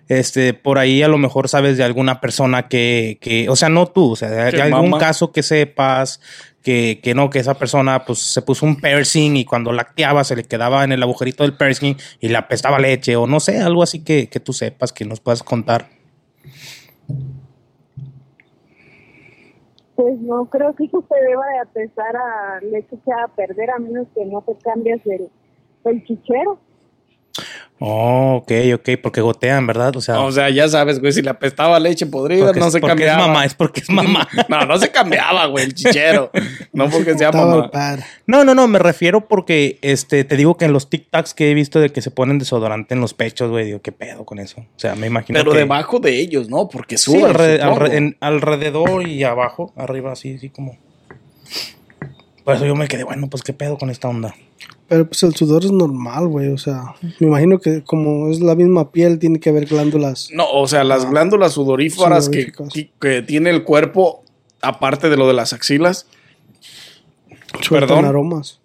[0.09, 3.87] este, por ahí a lo mejor sabes de alguna persona que, que o sea, no
[3.87, 4.99] tú, o sea, de, Que de algún mamá.
[4.99, 6.21] caso que sepas
[6.65, 10.35] que, que no, que esa persona pues se puso un piercing y cuando lacteaba se
[10.37, 13.83] le quedaba en el agujerito del piercing y le apestaba leche o no sé, algo
[13.85, 15.89] así que, que tú sepas, que nos puedas contar.
[20.01, 23.79] Pues no creo que eso se deba de apesar a leche echada a perder a
[23.79, 25.29] menos que no te cambies el,
[25.85, 26.59] el chichero.
[27.83, 29.97] Oh, ok, ok, porque gotean, ¿verdad?
[29.97, 32.89] O sea, O sea, ya sabes, güey, si le apestaba leche podrida, no se porque
[32.91, 33.23] cambiaba.
[33.23, 34.29] es mamá, es porque es mamá.
[34.51, 36.31] No, no se cambiaba, güey, el chichero.
[36.75, 37.71] No porque sea mamá.
[38.27, 41.55] No, no, no, me refiero porque este te digo que en los TikToks que he
[41.55, 44.61] visto de que se ponen desodorante en los pechos, güey, digo, ¿qué pedo con eso?
[44.61, 46.69] O sea, me imagino Pero que debajo de ellos, ¿no?
[46.69, 47.33] Porque Sí, sudan.
[47.35, 50.77] alre- alre- en- alrededor y abajo, arriba, así, así como.
[52.45, 54.35] Por eso yo me quedé, bueno, pues qué pedo con esta onda.
[54.91, 56.49] Pero pues el sudor es normal, güey.
[56.49, 60.31] O sea, me imagino que como es la misma piel, tiene que haber glándulas.
[60.35, 64.25] No, o sea, las glándulas sudoríferas que, que- que tiene el cuerpo,
[64.61, 66.09] aparte de lo de las axilas.
[67.63, 68.05] Sueltan Perdón.
[68.05, 68.61] aromas.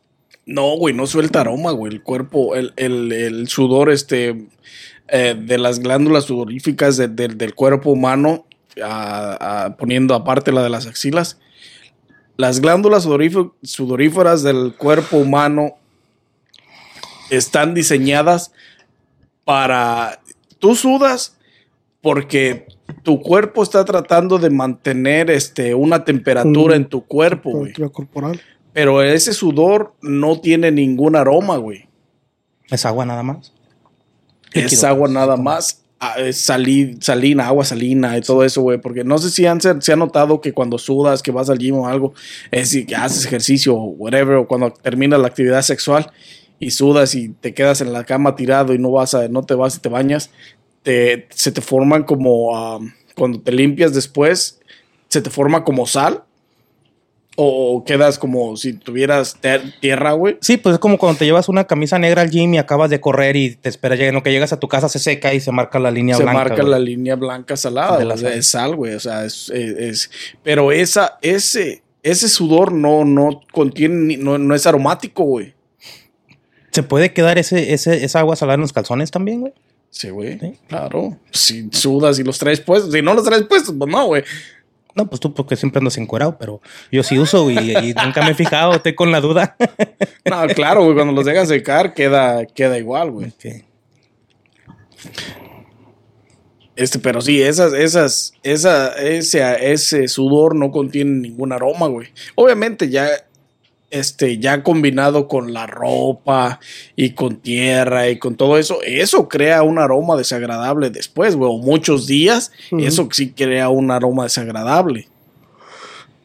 [0.47, 1.93] No, güey, no suelta aroma, güey.
[1.93, 4.47] El cuerpo, el, el- el sudor, este,
[5.07, 8.45] eh, de las glándulas sudoríficas de- de- del cuerpo humano,
[8.84, 11.39] a- a- poniendo aparte la de las axilas.
[12.38, 15.76] Las glándulas sudoríf- sudoríferas del cuerpo humano
[17.30, 18.51] están diseñadas
[19.43, 20.21] para...
[20.59, 21.38] Tú sudas
[22.01, 22.67] porque
[23.03, 27.73] tu cuerpo está tratando de mantener este, una temperatura Un- en tu cuerpo, güey.
[27.73, 28.41] Temperatura corporal.
[28.73, 31.88] Pero ese sudor no tiene ningún aroma, güey.
[32.69, 33.53] Es agua nada más.
[34.53, 35.82] Es agua nada más.
[35.99, 38.80] ah, sali- salina, agua salina y todo eso, güey.
[38.80, 41.76] Porque no sé si han, se, ha notado que cuando sudas, que vas al gym
[41.76, 42.13] o algo,
[42.51, 46.11] es si que haces ejercicio o whatever, o cuando terminas la actividad sexual
[46.59, 49.53] y sudas y te quedas en la cama tirado y no vas a, no te
[49.55, 50.29] vas y te bañas,
[50.83, 52.79] te, se te forman como, ah,
[53.15, 54.59] cuando te limpias después,
[55.09, 56.23] se te forma como sal.
[57.37, 59.37] O quedas como si tuvieras
[59.81, 60.37] tierra, güey.
[60.39, 63.01] Sí, pues es como cuando te llevas una camisa negra al gym y acabas de
[63.01, 65.51] correr y te esperas, en lo que llegas a tu casa se seca y se
[65.51, 66.39] marca la línea se blanca.
[66.39, 66.69] marca güey.
[66.71, 68.31] la línea blanca salada, De la sal.
[68.31, 70.11] es sal, güey, o sea, es, es- es-
[70.43, 75.53] pero esa, ese, ese sudor no, no contiene, no, no es aromático, güey.
[76.76, 79.53] ¿Se puede quedar ese, ese, esa agua salada en los calzones también, güey?
[79.91, 80.59] Sí, güey, Sí.
[80.67, 81.17] claro.
[81.32, 84.23] Si sudas y los traes puestos, si no los traes puestos, pues no, güey.
[84.93, 86.61] No, pues tú porque siempre andas encuerado, pero
[86.91, 89.55] yo sí uso y, y nunca me he fijado, estoy con la duda.
[90.30, 93.28] No, claro, güey, cuando los dejas secar queda, queda igual, güey.
[93.28, 93.63] Ok.
[96.76, 102.09] Este, pero sí, esas, esas, esa, ese, ese sudor no contiene ningún aroma, güey.
[102.36, 103.07] Obviamente ya,
[103.91, 106.59] este, ya combinado con la ropa
[106.95, 111.51] y con tierra y con todo eso, eso crea un aroma desagradable después, güey.
[111.51, 115.07] O muchos días, eso sí crea un aroma desagradable.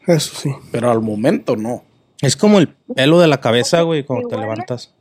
[0.07, 0.49] Eso sí.
[0.71, 1.83] Pero al momento no.
[2.21, 4.93] Es como el pelo de la cabeza, güey, cuando te levantas.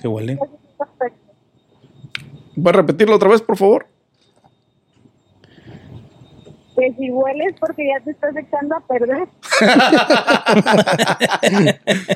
[0.00, 0.38] Que huele.
[2.60, 3.86] ¿Puedes repetirlo otra vez, por favor?
[6.78, 9.26] Que si hueles porque ya te estás echando a perder.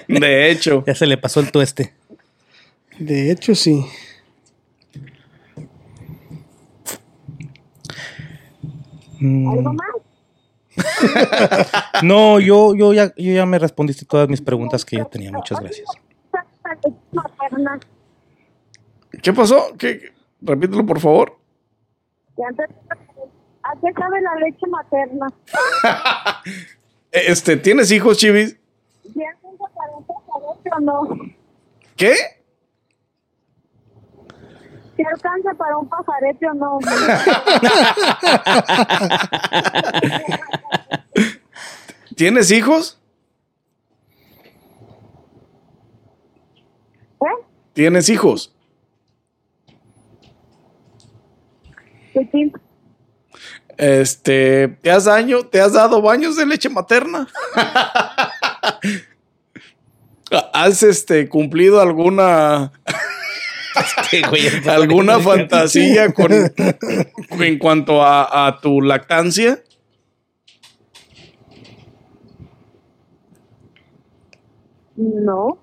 [0.21, 0.85] De hecho.
[0.87, 1.93] Ya se le pasó el tueste.
[2.99, 3.85] De hecho, sí.
[9.19, 9.89] Mm, ¿Algo más?
[12.05, 15.33] No, yo, yo, ya, yo ya me respondiste todas mis preguntas que yo tenía.
[15.33, 15.89] Muchas gracias.
[19.23, 19.77] ¿Qué pasó?
[19.77, 20.13] ¿Qué?
[20.41, 21.37] Repítelo, por favor.
[23.73, 25.29] ¿A qué sabe la leche materna?
[27.15, 28.57] Este, ¿tienes hijos, Chivis?
[29.15, 31.03] ¿Ya alcanza para un pajarete o no?
[31.95, 32.15] ¿Qué?
[34.97, 36.79] ¿Si alcanza para un pajarete o no?
[42.17, 42.99] ¿Tienes hijos?
[47.21, 47.45] ¿Eh?
[47.75, 48.57] ¿Tienes hijos?
[52.15, 52.53] ¿Qué sí?
[53.79, 55.45] Este, ¿te has daño?
[55.47, 57.27] ¿Te has dado baños de leche materna?
[60.53, 62.73] ¿Has este cumplido alguna
[64.69, 66.33] alguna fantasía con
[67.43, 69.63] en cuanto a, a tu lactancia?
[74.97, 75.59] No.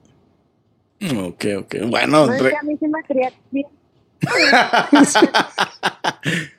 [1.02, 1.76] Ok, ok.
[1.88, 3.00] Bueno, No es re- que a mí sí me.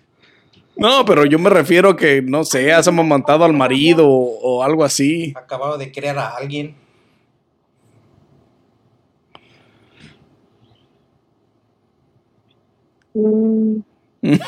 [0.81, 4.83] no, pero yo me refiero que no sé, has amamantado al marido o, o algo
[4.85, 5.33] así.
[5.37, 6.75] Acabado de crear a alguien.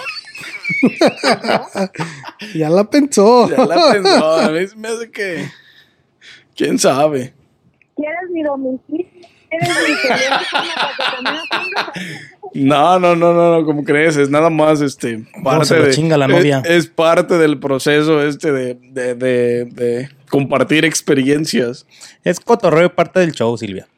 [2.54, 3.48] Ya la pensó.
[3.48, 5.48] Ya la pensó, a mí me hace que
[6.56, 7.34] quién sabe.
[7.96, 9.06] ¿Quieres mi domicilio?
[12.54, 15.24] No, no, no, no, no, como crees, es nada más este
[15.64, 16.62] se lo chinga la es- novia?
[16.66, 21.86] Es, parte del proceso este de, de, de, de compartir experiencias.
[22.24, 23.88] Es cotorreo y parte del show, Silvia.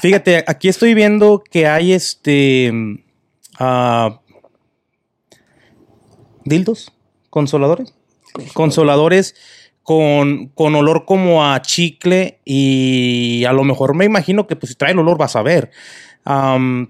[0.00, 2.70] Fíjate, aquí estoy viendo que hay este.
[3.58, 4.20] ah,
[6.44, 6.92] dildos,
[7.30, 7.94] consoladores.
[8.52, 9.34] Consoladores
[9.88, 14.76] con, con olor como a chicle y a lo mejor me imagino que pues si
[14.76, 15.70] trae el olor vas a ver.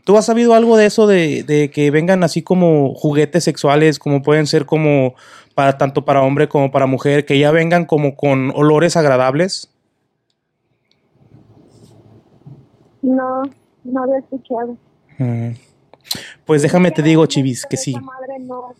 [0.05, 4.21] ¿Tú has sabido algo de eso de, de que vengan así como juguetes sexuales, como
[4.21, 5.15] pueden ser como
[5.55, 9.73] para tanto para hombre como para mujer, que ya vengan como con olores agradables?
[13.01, 13.45] No,
[13.85, 14.77] no había escuchado.
[15.19, 15.51] Mm.
[16.45, 17.95] Pues déjame te digo, Chivis, que sí.
[17.95, 18.75] Madre no.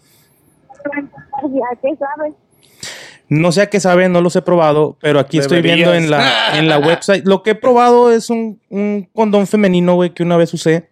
[1.45, 2.35] Ya que sabes.
[3.29, 6.59] No sé a qué sabe, no los he probado, pero aquí estoy viendo en la,
[6.59, 7.27] en la website.
[7.27, 10.89] Lo que he probado es un, un condón femenino, güey, que una vez usé.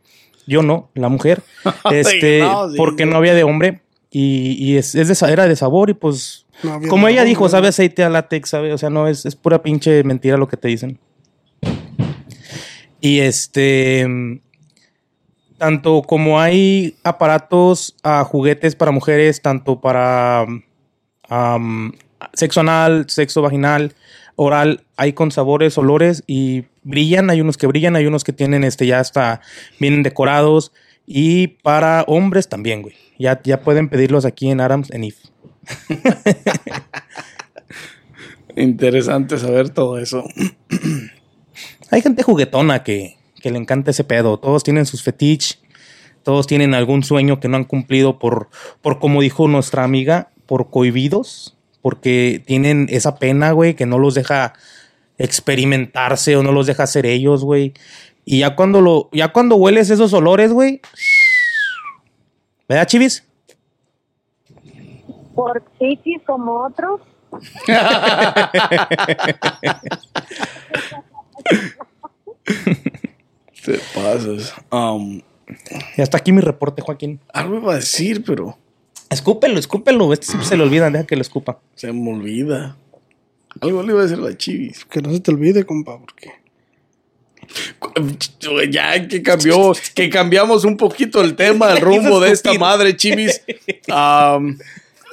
[0.46, 1.42] Yo no, la mujer.
[1.90, 3.10] Este, No, sí, porque sí.
[3.10, 3.80] no había de hombre.
[4.10, 6.46] Y, y es, es de, era de sabor y pues...
[6.62, 7.58] No había como de ella dijo, hombre.
[7.58, 10.56] sabe aceite a látex, sabe, o sea, no, es, es pura pinche mentira lo que
[10.56, 10.98] te dicen.
[13.00, 14.06] Y este...
[15.58, 20.44] Tanto como hay aparatos a juguetes para mujeres, tanto para
[22.32, 23.94] sexo anal, sexo vaginal,
[24.36, 28.64] oral, hay con sabores, olores y brillan, hay unos que brillan, hay unos que tienen
[28.64, 29.40] este ya hasta
[29.80, 30.72] vienen decorados
[31.06, 32.94] y para hombres también, güey.
[33.18, 35.16] Ya, ya pueden pedirlos aquí en Adams en If.
[38.56, 40.24] Interesante saber todo eso.
[41.90, 44.38] Hay gente juguetona que, que le encanta ese pedo.
[44.38, 45.60] Todos tienen sus fetiches.
[46.22, 48.48] Todos tienen algún sueño que no han cumplido por,
[48.82, 51.55] por como dijo nuestra amiga, por cohibidos.
[51.86, 54.54] Porque tienen esa pena, güey, que no los deja
[55.18, 57.74] experimentarse o no los deja ser ellos, güey.
[58.24, 60.80] Y ya cuando lo, ya cuando hueles esos olores, güey.
[62.68, 63.24] ¿Verdad, Chivis?
[65.36, 67.02] Por chiquis como otros.
[73.64, 74.54] Te pasas.
[74.72, 75.20] Um,
[75.96, 77.20] Y hasta aquí mi reporte, Joaquín.
[77.32, 78.58] algo iba a decir, pero
[79.16, 80.12] Escúpelo, escúpelo.
[80.12, 81.58] Este siempre se le olvidan, deja que lo escupa.
[81.74, 82.76] se me olvida.
[83.62, 84.84] Algo le iba a decir a la chivis.
[84.84, 86.32] Que no se te olvide, compa, porque.
[88.70, 93.40] Ya que cambió, que cambiamos un poquito el tema, el rumbo de esta madre, chivis.
[93.88, 94.58] Um,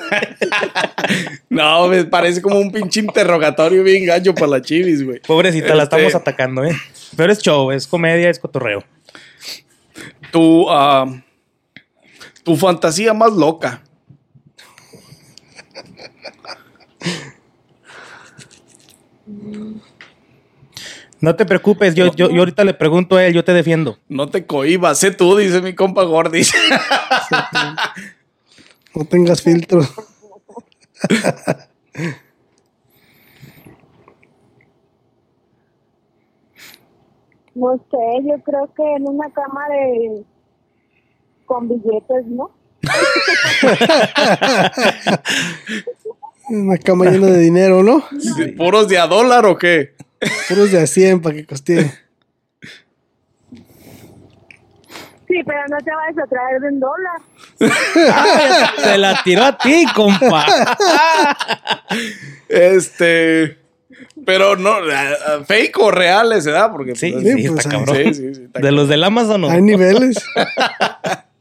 [1.50, 5.20] no, me parece como un pinche interrogatorio bien gacho para la chivis, güey.
[5.22, 6.76] Pobrecita, la Este- estamos atacando, ¿eh?
[7.16, 8.84] Pero es show, es comedia, es cotorreo.
[10.32, 10.68] Tu,
[12.44, 13.84] tu fantasía más loca.
[21.24, 23.98] No te preocupes, yo, yo, yo ahorita le pregunto a él, yo te defiendo.
[24.10, 26.54] No te cohibas, sé tú, dice mi compa Gordis.
[28.96, 29.82] No tengas filtro.
[37.56, 40.24] No sé, yo creo que en una cama de.
[41.46, 42.52] con billetes, ¿no?
[46.50, 48.04] Una cama llena de dinero, ¿no?
[48.58, 49.96] ¿Puros de a dólar o qué?
[50.50, 51.92] Puros de a 100 para que coste.
[55.28, 57.22] Sí, pero no te vayas a traer de un dólar.
[58.84, 60.46] Se la tiró a ti, compa.
[62.50, 63.58] Este.
[64.26, 64.76] Pero no,
[65.46, 66.72] fake o reales, ¿verdad?
[66.72, 67.96] Porque Sí, pues, sí, Sí, está pues, cabrón.
[67.98, 69.66] sí, sí, sí, está De los del Amazon, Hay ¿no?
[69.66, 70.18] niveles.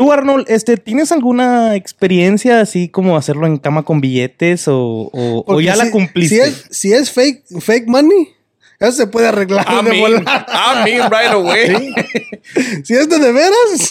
[0.00, 4.78] Tú, Arnold, este, ¿tienes alguna experiencia así como hacerlo en cama con billetes o,
[5.12, 6.36] o- o Porque ya la cumpliste?
[6.36, 8.28] Si es, si es fake, fake money,
[8.78, 10.46] eso se puede arreglar I de mean, volada.
[10.48, 11.94] I mean right away.
[12.82, 13.90] Si es de de veras,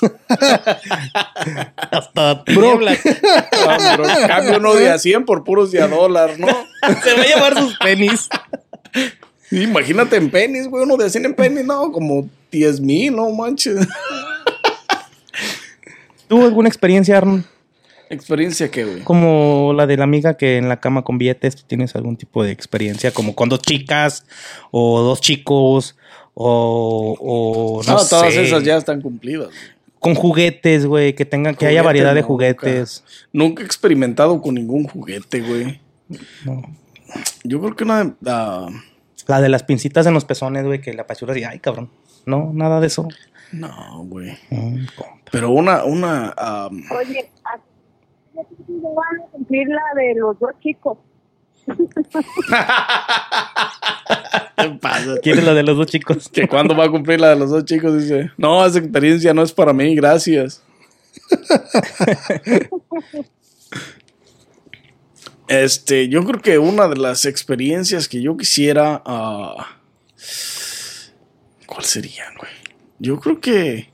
[1.91, 2.79] Hasta Bro.
[3.67, 6.47] Ah, bro, cambio uno de a 100 por puros de a dólar, ¿no?
[7.03, 8.27] Se va a llevar sus penis.
[9.51, 13.29] Imagínate en penis, güey, uno de a 100 en penis, no, como 10 mil, no
[13.29, 13.75] manches.
[16.29, 17.43] ¿Tuvo alguna experiencia, Arnold?
[18.09, 18.99] ¿Experiencia qué, güey?
[19.03, 22.43] Como la de la amiga que en la cama con billetes, ¿tú tienes algún tipo
[22.43, 23.11] de experiencia?
[23.11, 24.25] Como con dos chicas
[24.71, 25.95] o dos chicos
[26.33, 29.47] o, o no, No, todas esas ya están cumplidas.
[29.47, 29.59] güey.
[29.99, 33.03] Con juguetes, güey, que tengan, que haya variedad de juguetes.
[33.33, 35.81] Nunca, he experimentado con ningún juguete, güey.
[36.45, 36.61] No.
[37.43, 38.15] Yo creo que una.
[38.25, 38.69] ah,
[39.27, 41.89] La de las pincitas en los pezones, güey, que la apachurras y, ay, cabrón.
[42.25, 43.07] No, nada de eso.
[43.51, 44.37] no, güey.
[44.49, 44.85] Mm.
[45.31, 46.33] Pero una, una.
[46.37, 50.97] ah, Oye, así van a cumplir la de los dos chicos.
[54.57, 55.17] ¿Qué pasa?
[55.21, 56.29] ¿Quieres la de los dos chicos?
[56.29, 59.43] Que cuando va a cumplir la de los dos chicos, dice, no, esa experiencia no
[59.43, 60.63] es para mí, gracias.
[65.47, 69.01] Este, yo creo que una de las experiencias que yo quisiera.
[69.03, 69.79] ah,
[71.65, 72.51] ¿Cuál serían, güey?
[72.99, 73.89] Yo creo que.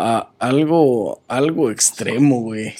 [0.00, 1.20] Ah, algo.
[1.28, 2.74] Algo extremo, güey.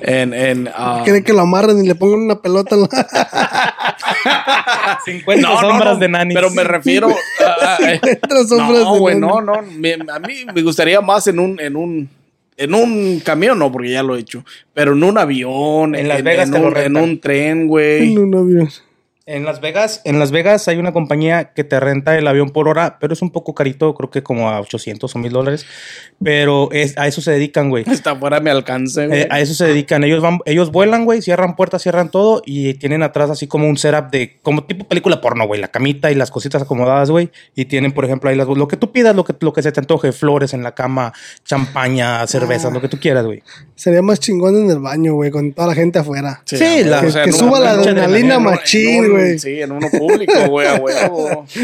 [0.00, 0.32] En.
[0.34, 2.88] en ah, Quieren que lo amarren y le pongan una pelota la...
[5.04, 6.34] 50 no, sombras no, de nanis.
[6.34, 7.08] Pero me refiero.
[7.44, 9.32] a- a- sombras no, güey, nani.
[9.32, 9.62] no, no.
[9.62, 11.60] me- a mí me gustaría más en un.
[11.60, 12.08] En un
[12.58, 14.42] en un camión, no, porque ya lo he hecho.
[14.72, 18.12] Pero en un avión, En Las Vegas en, te lo un, en un tren, güey.
[18.12, 18.70] En un avión.
[19.28, 22.68] En Las Vegas, en Las Vegas hay una compañía que te renta el avión por
[22.68, 25.66] hora, pero es un poco carito, creo que como a 800 o 1000 dólares.
[26.22, 27.82] Pero es, a eso se dedican, güey.
[27.90, 29.22] Está fuera de mi alcance, güey.
[29.22, 30.04] Eh, a eso se dedican.
[30.04, 33.76] Ellos van, ellos vuelan, güey, cierran puertas, cierran todo y tienen atrás así como un
[33.76, 37.32] setup de, como tipo película porno, güey, la camita y las cositas acomodadas, güey.
[37.56, 39.72] Y tienen, por ejemplo, ahí las, lo que tú pidas, lo que, lo que se
[39.72, 41.12] te antoje, flores en la cama,
[41.44, 43.42] champaña, cervezas, lo que tú quieras, güey.
[43.74, 46.42] Sería más chingón en el baño, güey, con toda la gente afuera.
[46.44, 49.38] Sí, la- que- suba la adrenalina machín, güey.
[49.38, 51.44] Sí, en uno público, güey, a huevo.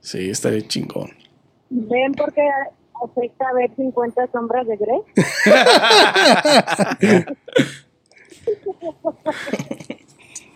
[0.00, 1.10] Sí, estaría chingón.
[1.68, 2.48] ¿Ven por qué
[3.04, 5.00] afecta ver 50 sombras de Grey?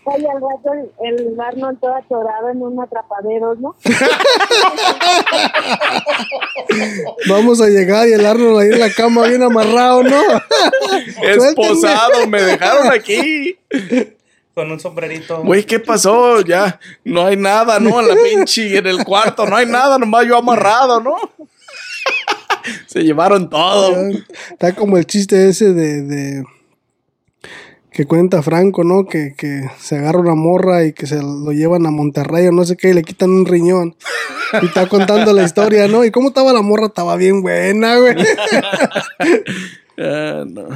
[0.05, 0.91] Oye, al rato el,
[1.29, 3.73] el Arnold todo atorado en un atrapadero, ¿no?
[7.29, 10.21] Vamos a llegar y el Arnold ahí en la cama bien amarrado, ¿no?
[11.21, 13.57] Esposado, me dejaron aquí.
[14.53, 15.41] Con un sombrerito.
[15.43, 16.41] Güey, ¿qué pasó?
[16.41, 17.99] Ya no hay nada, ¿no?
[17.99, 21.15] En la pinche, en el cuarto, no hay nada, nomás yo amarrado, ¿no?
[22.87, 23.95] Se llevaron todo.
[24.51, 26.43] Está como el chiste ese de, de-
[27.91, 29.05] que cuenta Franco, ¿no?
[29.05, 32.63] Que, que se agarra una morra y que se lo llevan a Monterrey o no
[32.65, 33.95] sé qué y le quitan un riñón.
[34.61, 36.03] Y está contando la historia, ¿no?
[36.05, 36.87] ¿Y cómo estaba la morra?
[36.87, 38.15] Estaba bien buena, güey.
[39.95, 40.69] Ah, no.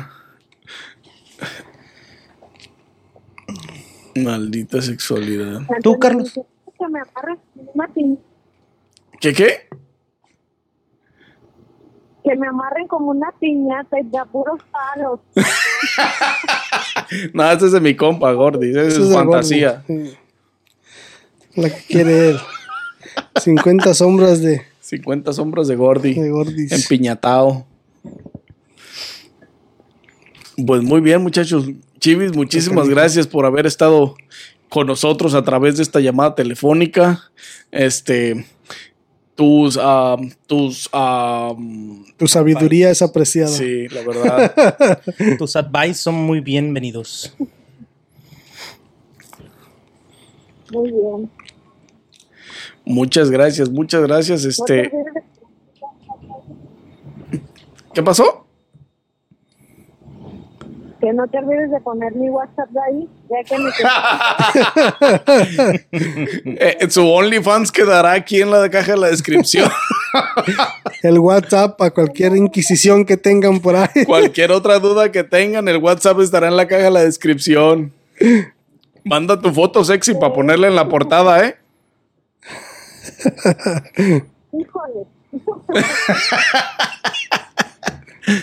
[4.24, 5.62] Maldita sexualidad.
[5.84, 6.32] ¿Tú, Carlos?
[6.34, 8.18] Que me amarren como una piña-
[9.20, 9.68] ¿Qué qué?
[12.24, 15.20] que me amarren como una piñata y da puros palos.
[17.34, 18.72] No, este es de mi compa, Gordy.
[18.72, 19.84] Esa es su de fantasía.
[21.56, 22.40] La que quiere él.
[23.42, 26.16] 50 sombras de, 50 sombras de Gordy.
[26.16, 26.72] de Gordis.
[26.74, 27.66] Empiñatado.
[30.66, 31.70] Pues muy bien, muchachos.
[32.00, 34.16] Chivis, muchísimas gracias por haber estado
[34.70, 37.32] con nosotros a través de esta llamada telefónica.
[37.72, 38.46] Este,
[39.36, 40.18] tus, ah,
[40.48, 41.54] tus, ah,
[42.18, 43.50] Tu sabiduría es apreciada.
[43.50, 45.02] sí, la verdad.
[45.38, 47.36] Tus advice son muy bienvenidos.
[50.72, 51.30] Muy bien.
[52.84, 54.44] muchas gracias, muchas gracias.
[54.44, 54.92] Este,
[57.94, 58.47] ¿qué pasó?
[61.00, 63.72] Que no te olvides de poner mi WhatsApp de ahí, ya que me
[66.60, 69.70] Eh, su OnlyFans quedará aquí en la caja de la descripción.
[71.04, 74.06] El WhatsApp para cualquier inquisición que tengan por ahí.
[74.06, 77.94] Cualquier otra duda que tengan, el WhatsApp estará en la caja de la descripción.
[79.04, 81.58] Manda tu foto sexy para ponerla en la portada, ¿eh?
[84.52, 85.06] híjole.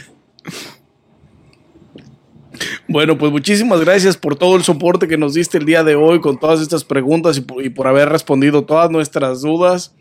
[2.88, 6.20] Bueno, pues muchísimas gracias por todo el soporte que nos diste el día de hoy
[6.20, 9.94] con todas estas preguntas y por, y por haber respondido todas nuestras dudas.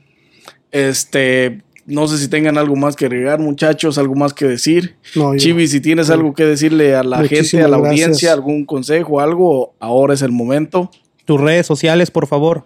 [0.72, 4.96] Este, no sé si tengan algo más que agregar, muchachos, algo más que decir.
[5.16, 7.92] No, yo- Chivi, si tienes algo que decirle a la gente, a la gracias.
[8.02, 10.92] audiencia, algún consejo, algo, ahora es el momento.
[11.26, 12.66] Tus redes sociales, por favor.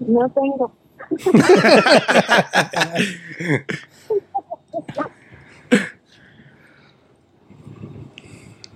[0.00, 0.72] No tengo.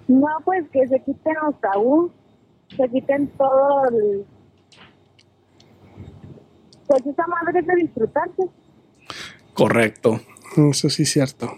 [0.08, 2.10] No, pues que se quiten los tabú,
[2.76, 4.24] se quiten todo el...
[6.86, 8.42] Pues esa madre es de disfrutarse.
[9.54, 10.20] Correcto.
[10.70, 11.56] Eso sí es cierto.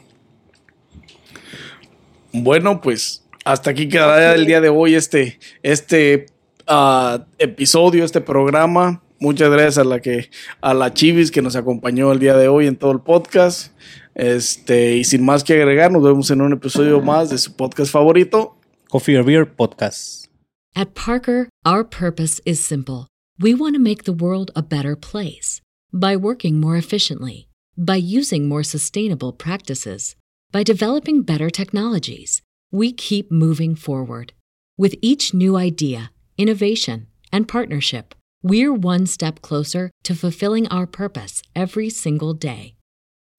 [2.32, 6.26] Bueno, pues hasta aquí quedará el día de hoy este, este
[6.66, 9.03] ah, episodio, este programa.
[9.18, 10.28] Muchas gracias a la que,
[10.61, 13.72] a la Chivis que nos acompañó el día de hoy en todo el podcast.
[14.16, 17.92] Este, y sin más que agregar, nos vemos en un episodio más de su podcast
[17.92, 18.56] favorito.
[18.88, 20.28] Coffee or Beer Podcast.
[20.74, 23.08] At Parker, our purpose is simple.
[23.38, 25.60] We want to make the world a better place
[25.92, 30.16] by working more efficiently, by using more sustainable practices,
[30.50, 32.40] by developing better technologies.
[32.72, 34.32] We keep moving forward.
[34.78, 41.42] With each new idea, innovation, and partnership, we're one step closer to fulfilling our purpose
[41.54, 42.75] every single day.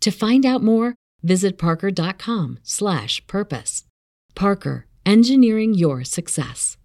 [0.02, 0.94] To find out more,
[1.24, 3.84] visit parker.com/purpose.
[4.36, 6.77] Parker, engineering your success.